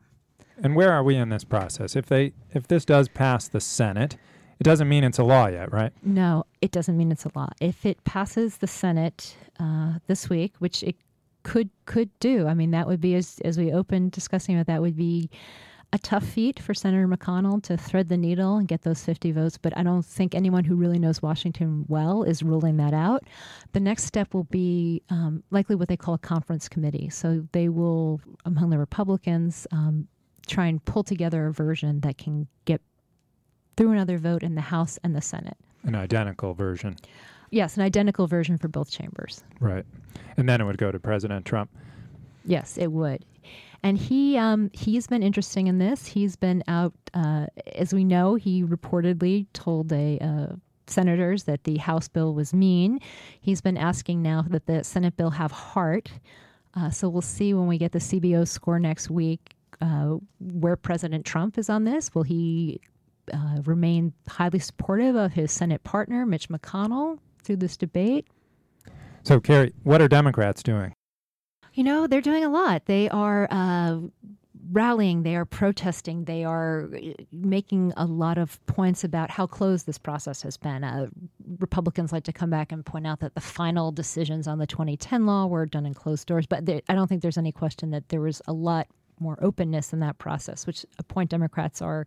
And 0.63 0.75
where 0.75 0.91
are 0.91 1.03
we 1.03 1.15
in 1.15 1.29
this 1.29 1.43
process? 1.43 1.95
If 1.95 2.07
they 2.07 2.33
if 2.53 2.67
this 2.67 2.85
does 2.85 3.07
pass 3.07 3.47
the 3.47 3.61
Senate, 3.61 4.17
it 4.59 4.63
doesn't 4.63 4.89
mean 4.89 5.03
it's 5.03 5.19
a 5.19 5.23
law 5.23 5.47
yet, 5.47 5.71
right? 5.71 5.91
No, 6.03 6.45
it 6.61 6.71
doesn't 6.71 6.97
mean 6.97 7.11
it's 7.11 7.25
a 7.25 7.31
law. 7.35 7.49
If 7.59 7.85
it 7.85 8.03
passes 8.03 8.57
the 8.57 8.67
Senate 8.67 9.35
uh, 9.59 9.93
this 10.07 10.29
week, 10.29 10.53
which 10.59 10.83
it 10.83 10.95
could 11.43 11.69
could 11.85 12.09
do, 12.19 12.47
I 12.47 12.53
mean 12.53 12.71
that 12.71 12.87
would 12.87 13.01
be 13.01 13.15
as 13.15 13.39
as 13.43 13.57
we 13.57 13.71
opened 13.71 14.11
discussing 14.11 14.57
it, 14.57 14.67
that 14.67 14.81
would 14.81 14.95
be 14.95 15.29
a 15.93 15.99
tough 15.99 16.23
feat 16.23 16.59
for 16.59 16.73
Senator 16.73 17.07
McConnell 17.07 17.61
to 17.63 17.75
thread 17.75 18.07
the 18.07 18.17
needle 18.17 18.57
and 18.57 18.67
get 18.67 18.83
those 18.83 19.03
50 19.03 19.31
votes, 19.33 19.57
but 19.57 19.77
I 19.77 19.83
don't 19.83 20.05
think 20.05 20.33
anyone 20.33 20.63
who 20.63 20.75
really 20.75 20.99
knows 20.99 21.21
Washington 21.21 21.85
well 21.89 22.23
is 22.23 22.41
ruling 22.41 22.77
that 22.77 22.93
out. 22.93 23.23
The 23.73 23.81
next 23.81 24.05
step 24.05 24.33
will 24.33 24.45
be 24.45 25.01
um, 25.09 25.43
likely 25.51 25.75
what 25.75 25.89
they 25.89 25.97
call 25.97 26.13
a 26.13 26.19
conference 26.19 26.69
committee. 26.69 27.09
So 27.09 27.45
they 27.51 27.67
will, 27.67 28.21
among 28.45 28.69
the 28.69 28.77
Republicans, 28.77 29.67
um, 29.71 30.07
try 30.47 30.67
and 30.67 30.83
pull 30.85 31.03
together 31.03 31.47
a 31.47 31.53
version 31.53 31.99
that 32.01 32.17
can 32.17 32.47
get 32.65 32.81
through 33.75 33.91
another 33.91 34.17
vote 34.17 34.43
in 34.43 34.55
the 34.55 34.61
House 34.61 34.97
and 35.03 35.15
the 35.15 35.21
Senate. 35.21 35.57
An 35.83 35.95
identical 35.95 36.53
version. 36.53 36.95
Yes, 37.51 37.75
an 37.75 37.83
identical 37.83 38.27
version 38.27 38.57
for 38.57 38.67
both 38.67 38.89
chambers. 38.89 39.43
Right. 39.59 39.85
And 40.37 40.47
then 40.47 40.61
it 40.61 40.63
would 40.63 40.77
go 40.77 40.91
to 40.91 40.99
President 40.99 41.45
Trump. 41.45 41.69
Yes, 42.45 42.77
it 42.77 42.91
would. 42.91 43.25
And 43.83 43.97
he 43.97 44.37
um, 44.37 44.69
he's 44.73 45.07
been 45.07 45.23
interesting 45.23 45.67
in 45.67 45.77
this. 45.77 46.05
He's 46.05 46.35
been 46.35 46.63
out, 46.67 46.93
uh, 47.13 47.47
as 47.75 47.93
we 47.93 48.03
know, 48.03 48.35
he 48.35 48.63
reportedly 48.63 49.47
told 49.53 49.91
a 49.91 50.17
uh, 50.19 50.55
senators 50.87 51.43
that 51.43 51.63
the 51.63 51.77
House 51.77 52.07
bill 52.07 52.33
was 52.33 52.53
mean. 52.53 52.99
He's 53.41 53.61
been 53.61 53.77
asking 53.77 54.21
now 54.21 54.45
that 54.49 54.65
the 54.65 54.83
Senate 54.83 55.17
bill 55.17 55.31
have 55.31 55.51
heart. 55.51 56.11
Uh, 56.75 56.89
so 56.89 57.09
we'll 57.09 57.21
see 57.21 57.53
when 57.53 57.67
we 57.67 57.77
get 57.77 57.91
the 57.91 57.99
CBO 57.99 58.47
score 58.47 58.79
next 58.79 59.09
week 59.09 59.55
uh, 59.81 60.17
where 60.39 60.75
President 60.75 61.25
Trump 61.25 61.57
is 61.57 61.69
on 61.69 61.83
this. 61.83 62.13
Will 62.13 62.23
he 62.23 62.79
uh, 63.33 63.61
remain 63.65 64.13
highly 64.27 64.59
supportive 64.59 65.15
of 65.15 65.33
his 65.33 65.51
Senate 65.51 65.83
partner, 65.83 66.25
Mitch 66.25 66.49
McConnell, 66.49 67.17
through 67.43 67.57
this 67.57 67.77
debate? 67.77 68.27
So, 69.23 69.39
Carrie, 69.39 69.73
what 69.83 70.01
are 70.01 70.07
Democrats 70.07 70.63
doing? 70.63 70.93
You 71.73 71.83
know, 71.83 72.07
they're 72.07 72.21
doing 72.21 72.43
a 72.43 72.49
lot. 72.49 72.85
They 72.85 73.07
are 73.09 73.47
uh, 73.49 73.99
rallying, 74.71 75.23
they 75.23 75.35
are 75.35 75.45
protesting, 75.45 76.25
they 76.25 76.43
are 76.43 76.89
uh, 76.95 77.23
making 77.31 77.93
a 77.97 78.05
lot 78.05 78.37
of 78.37 78.63
points 78.65 79.03
about 79.03 79.29
how 79.29 79.47
closed 79.47 79.85
this 79.85 79.97
process 79.97 80.41
has 80.41 80.57
been. 80.57 80.83
Uh, 80.83 81.07
Republicans 81.59 82.11
like 82.11 82.23
to 82.23 82.33
come 82.33 82.49
back 82.49 82.71
and 82.71 82.85
point 82.85 83.07
out 83.07 83.19
that 83.19 83.35
the 83.35 83.41
final 83.41 83.91
decisions 83.91 84.47
on 84.47 84.59
the 84.59 84.67
2010 84.67 85.25
law 85.25 85.45
were 85.45 85.65
done 85.65 85.85
in 85.85 85.93
closed 85.93 86.27
doors, 86.27 86.45
but 86.45 86.65
they, 86.65 86.81
I 86.89 86.95
don't 86.95 87.07
think 87.07 87.21
there's 87.21 87.37
any 87.37 87.51
question 87.51 87.91
that 87.91 88.09
there 88.09 88.21
was 88.21 88.41
a 88.47 88.53
lot 88.53 88.87
more 89.21 89.37
openness 89.41 89.93
in 89.93 89.99
that 89.99 90.17
process, 90.17 90.67
which 90.67 90.85
a 90.99 91.03
point 91.03 91.29
Democrats 91.29 91.81
are 91.81 92.05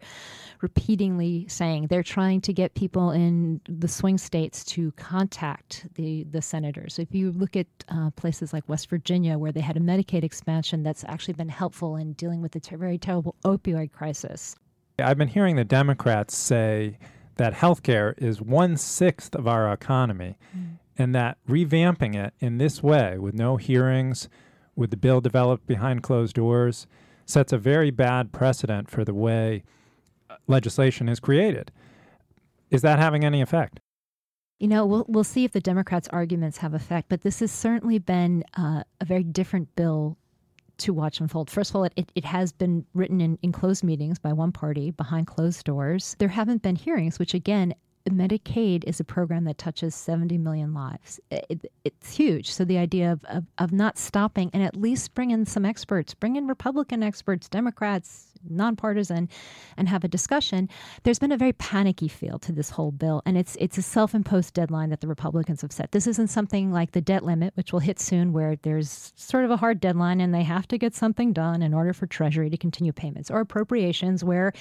repeatedly 0.61 1.47
saying. 1.49 1.87
They're 1.87 2.03
trying 2.03 2.41
to 2.43 2.53
get 2.53 2.75
people 2.75 3.11
in 3.11 3.61
the 3.69 3.89
swing 3.89 4.19
states 4.19 4.65
to 4.65 4.93
contact 4.93 5.87
the, 5.95 6.25
the 6.25 6.43
senators. 6.43 6.99
If 6.99 7.15
you 7.15 7.33
look 7.33 7.57
at 7.57 7.67
uh, 7.89 8.11
places 8.11 8.53
like 8.53 8.69
West 8.69 8.91
Virginia, 8.91 9.39
where 9.39 9.53
they 9.53 9.61
had 9.61 9.77
a 9.77 9.81
Medicaid 9.81 10.25
expansion 10.25 10.83
that's 10.83 11.05
actually 11.05 11.35
been 11.35 11.49
helpful 11.49 11.97
in 11.97 12.13
dealing 12.15 12.43
with 12.43 12.53
the 12.53 12.61
ter- 12.61 12.77
very 12.77 12.99
terrible 12.99 13.37
opioid 13.45 13.93
crisis. 13.93 14.57
I've 14.99 15.19
been 15.19 15.29
hearing 15.29 15.57
the 15.57 15.65
Democrats 15.65 16.37
say 16.37 16.99
that 17.37 17.53
healthcare 17.53 18.15
is 18.17 18.41
one 18.41 18.77
sixth 18.77 19.35
of 19.35 19.49
our 19.49 19.73
economy, 19.73 20.39
mm. 20.57 20.79
and 20.97 21.15
that 21.15 21.39
revamping 21.49 22.15
it 22.15 22.33
in 22.39 22.59
this 22.59 22.83
way, 22.83 23.19
with 23.19 23.35
no 23.35 23.57
hearings, 23.57 24.29
with 24.77 24.91
the 24.91 24.97
bill 24.97 25.21
developed 25.21 25.67
behind 25.67 26.03
closed 26.03 26.37
doors, 26.37 26.87
sets 27.27 27.53
a 27.53 27.59
very 27.59 27.91
bad 27.91 28.33
precedent 28.33 28.91
for 28.91 29.05
the 29.05 29.15
way 29.15 29.63
uh, 30.29 30.37
legislation 30.47 31.09
is 31.09 31.21
created. 31.21 31.71
Is 32.71 32.83
that 32.83 32.99
having 32.99 33.25
any 33.25 33.41
effect? 33.41 33.81
You 34.59 34.69
know, 34.69 34.87
we'll 34.87 35.05
we'll 35.09 35.25
see 35.25 35.45
if 35.45 35.53
the 35.53 35.61
Democrats' 35.61 36.09
arguments 36.09 36.59
have 36.59 36.75
effect, 36.75 37.09
but 37.09 37.23
this 37.23 37.41
has 37.41 37.51
certainly 37.51 37.99
been 37.99 38.45
uh, 38.57 38.85
a 39.01 39.05
very 39.05 39.25
different 39.25 39.75
bill 39.77 40.17
to 40.79 40.93
watch 40.93 41.21
unfold. 41.21 41.51
First 41.51 41.71
of 41.71 41.77
all, 41.77 41.85
it, 41.85 42.11
it, 42.15 42.25
has 42.25 42.53
been 42.53 42.85
written 42.95 43.21
in, 43.21 43.39
in 43.43 43.53
closed 43.53 43.85
meetings 43.85 44.19
by 44.19 44.33
one 44.33 44.53
party 44.53 44.91
behind 44.91 45.27
closed 45.27 45.65
doors. 45.65 46.17
There 46.19 46.29
haven't 46.29 46.63
been 46.63 46.77
hearings, 46.77 47.19
which 47.19 47.35
again 47.35 47.75
Medicaid 48.11 48.85
is 48.85 49.01
a 49.01 49.05
program 49.05 49.45
that 49.45 49.57
touches 49.57 49.95
70 49.95 50.37
million 50.39 50.75
lives. 50.75 51.21
It, 51.31 51.71
it's 51.85 52.15
huge. 52.15 52.53
So 52.53 52.65
the 52.65 52.79
idea 52.79 53.13
of, 53.13 53.25
of, 53.25 53.45
of, 53.59 53.73
not 53.73 53.97
stopping 53.97 54.51
and 54.53 54.63
at 54.63 54.77
least 54.77 55.15
bring 55.15 55.31
in 55.31 55.47
some 55.47 55.65
experts, 55.65 56.13
bring 56.13 56.37
in 56.37 56.47
Republican 56.47 57.03
experts, 57.03 57.49
Democrats, 57.49 58.34
nonpartisan, 58.49 59.29
and 59.77 59.89
have 59.89 60.05
a 60.05 60.09
discussion. 60.09 60.69
There's 61.03 61.19
been 61.19 61.33
a 61.33 61.37
very 61.37 61.53
panicky 61.53 62.09
feel 62.09 62.39
to 62.41 62.53
this 62.53 62.71
whole 62.71 62.93
bill, 62.93 63.23
and 63.27 63.37
it's 63.37 63.57
it's 63.61 63.79
a 63.79 63.83
self-imposed 63.83 64.55
deadline 64.55 64.91
that 64.91 65.01
the 65.01 65.09
Republicans 65.09 65.63
have 65.63 65.73
set. 65.73 65.93
This 65.93 66.07
isn't 66.07 66.29
something 66.29 66.73
like 66.73 66.93
the 66.93 67.01
debt 67.01 67.25
limit, 67.25 67.53
which 67.57 67.73
will 67.73 67.81
hit 67.81 68.01
soon, 68.01 68.33
where 68.33 68.57
there's 68.57 69.13
sort 69.17 69.45
of 69.45 69.51
a 69.51 69.57
hard 69.57 69.81
deadline 69.81 70.21
and 70.21 70.35
they 70.35 70.43
have 70.43 70.69
to 70.69 70.79
get 70.79 70.95
something 70.95 71.33
done 71.33 71.63
in 71.63 71.75
order 71.75 71.93
for 71.93 72.07
Treasury 72.07 72.51
to 72.51 72.57
continue 72.57 72.93
payments, 72.93 73.31
or 73.31 73.41
appropriations, 73.41 74.25
where 74.25 74.53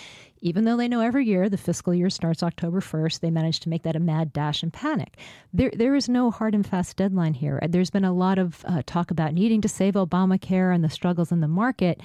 even 0.43 0.65
though 0.65 0.75
they 0.75 0.89
know 0.89 0.99
every 0.99 1.25
year 1.25 1.47
the 1.47 1.57
fiscal 1.57 1.93
year 1.93 2.09
starts 2.09 2.43
October 2.43 2.81
1st, 2.81 3.21
they 3.21 3.31
manage 3.31 3.61
to 3.61 3.69
make 3.69 3.83
that 3.83 3.95
a 3.95 3.99
mad 3.99 4.33
dash 4.33 4.61
and 4.61 4.73
panic. 4.73 5.17
There, 5.53 5.71
there 5.73 5.95
is 5.95 6.09
no 6.09 6.31
hard 6.31 6.53
and 6.53 6.67
fast 6.67 6.97
deadline 6.97 7.33
here. 7.33 7.59
There's 7.67 7.89
been 7.89 8.03
a 8.03 8.13
lot 8.13 8.37
of 8.37 8.63
uh, 8.67 8.83
talk 8.85 9.09
about 9.09 9.33
needing 9.33 9.61
to 9.61 9.69
save 9.69 9.93
Obamacare 9.93 10.75
and 10.75 10.83
the 10.83 10.89
struggles 10.89 11.31
in 11.31 11.39
the 11.39 11.47
market. 11.47 12.01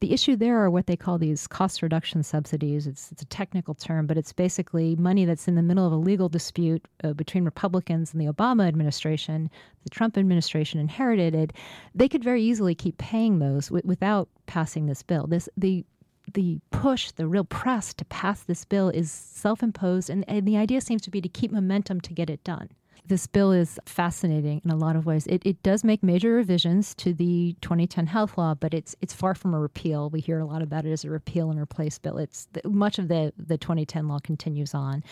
The 0.00 0.14
issue 0.14 0.34
there 0.34 0.58
are 0.58 0.70
what 0.70 0.86
they 0.86 0.96
call 0.96 1.18
these 1.18 1.46
cost 1.46 1.82
reduction 1.82 2.22
subsidies. 2.22 2.86
It's, 2.86 3.12
it's 3.12 3.20
a 3.20 3.26
technical 3.26 3.74
term, 3.74 4.06
but 4.06 4.16
it's 4.16 4.32
basically 4.32 4.96
money 4.96 5.26
that's 5.26 5.46
in 5.46 5.56
the 5.56 5.62
middle 5.62 5.86
of 5.86 5.92
a 5.92 5.96
legal 5.96 6.30
dispute 6.30 6.88
uh, 7.04 7.12
between 7.12 7.44
Republicans 7.44 8.12
and 8.12 8.20
the 8.20 8.32
Obama 8.32 8.66
administration. 8.66 9.50
The 9.84 9.90
Trump 9.90 10.16
administration 10.16 10.80
inherited 10.80 11.34
it. 11.34 11.52
They 11.94 12.08
could 12.08 12.24
very 12.24 12.42
easily 12.42 12.74
keep 12.74 12.96
paying 12.96 13.40
those 13.40 13.66
w- 13.66 13.86
without 13.86 14.30
passing 14.46 14.86
this 14.86 15.02
bill. 15.02 15.26
This 15.26 15.50
the 15.58 15.84
the 16.32 16.60
push, 16.70 17.10
the 17.10 17.26
real 17.26 17.44
press 17.44 17.92
to 17.94 18.04
pass 18.04 18.42
this 18.44 18.64
bill 18.64 18.88
is 18.88 19.10
self 19.10 19.62
imposed, 19.62 20.08
and, 20.08 20.24
and, 20.28 20.46
the 20.46 20.56
idea 20.56 20.80
seems 20.80 21.02
to 21.02 21.10
be 21.10 21.20
to 21.20 21.28
keep 21.28 21.50
momentum 21.50 22.00
to 22.02 22.12
get 22.14 22.30
it 22.30 22.42
done. 22.44 22.68
This 23.06 23.26
bill 23.26 23.52
is 23.52 23.78
fascinating 23.86 24.60
in 24.64 24.70
a 24.70 24.76
lot 24.76 24.96
of 24.96 25.06
ways. 25.06 25.26
It, 25.26 25.42
it 25.44 25.62
does 25.62 25.84
make 25.84 26.02
major 26.02 26.32
revisions 26.32 26.94
to 26.96 27.12
the 27.12 27.56
2010 27.60 28.06
health 28.06 28.38
law, 28.38 28.54
but 28.54 28.74
it's 28.74 28.94
it's 29.00 29.14
far 29.14 29.34
from 29.34 29.54
a 29.54 29.60
repeal. 29.60 30.10
We 30.10 30.20
hear 30.20 30.38
a 30.38 30.46
lot 30.46 30.62
about 30.62 30.84
it 30.84 30.92
as 30.92 31.04
a 31.04 31.10
repeal 31.10 31.50
and 31.50 31.58
replace 31.58 31.98
bill. 31.98 32.18
It's 32.18 32.46
the, 32.52 32.68
much 32.68 32.98
of 32.98 33.08
the 33.08 33.32
the 33.36 33.58
2010 33.58 34.08
law 34.08 34.18
continues 34.20 34.74
on, 34.74 35.02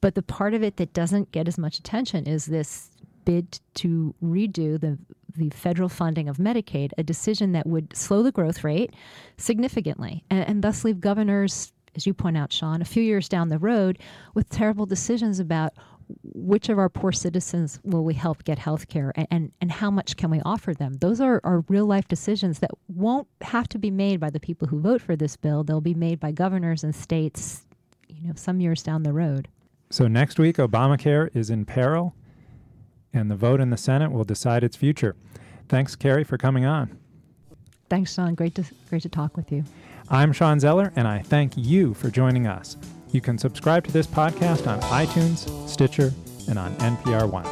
but 0.00 0.14
the 0.14 0.22
part 0.22 0.54
of 0.54 0.62
it 0.62 0.76
that 0.76 0.92
doesn't 0.92 1.32
get 1.32 1.48
as 1.48 1.58
much 1.58 1.78
attention 1.78 2.26
is 2.26 2.46
this 2.46 2.90
bid 3.24 3.60
to 3.74 4.14
redo 4.22 4.80
the 4.80 4.98
the 5.36 5.50
federal 5.50 5.88
funding 5.88 6.28
of 6.28 6.38
Medicaid, 6.38 6.92
a 6.96 7.02
decision 7.02 7.52
that 7.52 7.66
would 7.66 7.94
slow 7.94 8.22
the 8.22 8.32
growth 8.32 8.64
rate 8.64 8.94
significantly 9.36 10.24
and, 10.30 10.48
and 10.48 10.62
thus 10.62 10.84
leave 10.84 11.00
governors, 11.00 11.72
as 11.94 12.06
you 12.06 12.14
point 12.14 12.36
out, 12.36 12.52
Sean, 12.52 12.80
a 12.80 12.86
few 12.86 13.02
years 13.02 13.28
down 13.28 13.48
the 13.48 13.58
road 13.58 13.98
with 14.34 14.48
terrible 14.48 14.86
decisions 14.86 15.38
about 15.38 15.74
which 16.22 16.68
of 16.68 16.78
our 16.78 16.88
poor 16.88 17.12
citizens 17.12 17.80
will 17.82 18.04
we 18.04 18.14
help 18.14 18.44
get 18.44 18.58
health 18.58 18.88
care 18.88 19.12
and, 19.16 19.26
and, 19.30 19.52
and, 19.60 19.72
how 19.72 19.90
much 19.90 20.16
can 20.16 20.30
we 20.30 20.40
offer 20.44 20.72
them? 20.72 20.94
Those 20.94 21.20
are, 21.20 21.40
are 21.42 21.64
real 21.68 21.86
life 21.86 22.06
decisions 22.08 22.60
that 22.60 22.70
won't 22.88 23.26
have 23.40 23.68
to 23.70 23.78
be 23.78 23.90
made 23.90 24.20
by 24.20 24.30
the 24.30 24.40
people 24.40 24.68
who 24.68 24.80
vote 24.80 25.02
for 25.02 25.16
this 25.16 25.36
bill. 25.36 25.64
They'll 25.64 25.80
be 25.80 25.94
made 25.94 26.20
by 26.20 26.32
governors 26.32 26.84
and 26.84 26.94
states, 26.94 27.66
you 28.08 28.28
know, 28.28 28.34
some 28.36 28.60
years 28.60 28.82
down 28.82 29.02
the 29.02 29.12
road. 29.12 29.48
So 29.90 30.06
next 30.06 30.38
week, 30.38 30.56
Obamacare 30.56 31.34
is 31.34 31.50
in 31.50 31.64
peril 31.64 32.14
and 33.12 33.30
the 33.30 33.36
vote 33.36 33.60
in 33.60 33.70
the 33.70 33.76
Senate 33.76 34.12
will 34.12 34.24
decide 34.24 34.62
its 34.62 34.76
future. 34.76 35.16
Thanks, 35.68 35.96
Carrie, 35.96 36.24
for 36.24 36.38
coming 36.38 36.64
on. 36.64 36.96
Thanks, 37.88 38.14
Sean. 38.14 38.34
Great 38.34 38.54
to, 38.56 38.64
great 38.88 39.02
to 39.02 39.08
talk 39.08 39.36
with 39.36 39.50
you. 39.50 39.64
I'm 40.08 40.32
Sean 40.32 40.60
Zeller, 40.60 40.92
and 40.94 41.08
I 41.08 41.20
thank 41.20 41.56
you 41.56 41.94
for 41.94 42.10
joining 42.10 42.46
us. 42.46 42.76
You 43.12 43.20
can 43.20 43.38
subscribe 43.38 43.84
to 43.84 43.92
this 43.92 44.06
podcast 44.06 44.66
on 44.66 44.80
iTunes, 44.82 45.48
Stitcher, 45.68 46.12
and 46.48 46.58
on 46.58 46.74
NPR 46.76 47.30
One. 47.30 47.46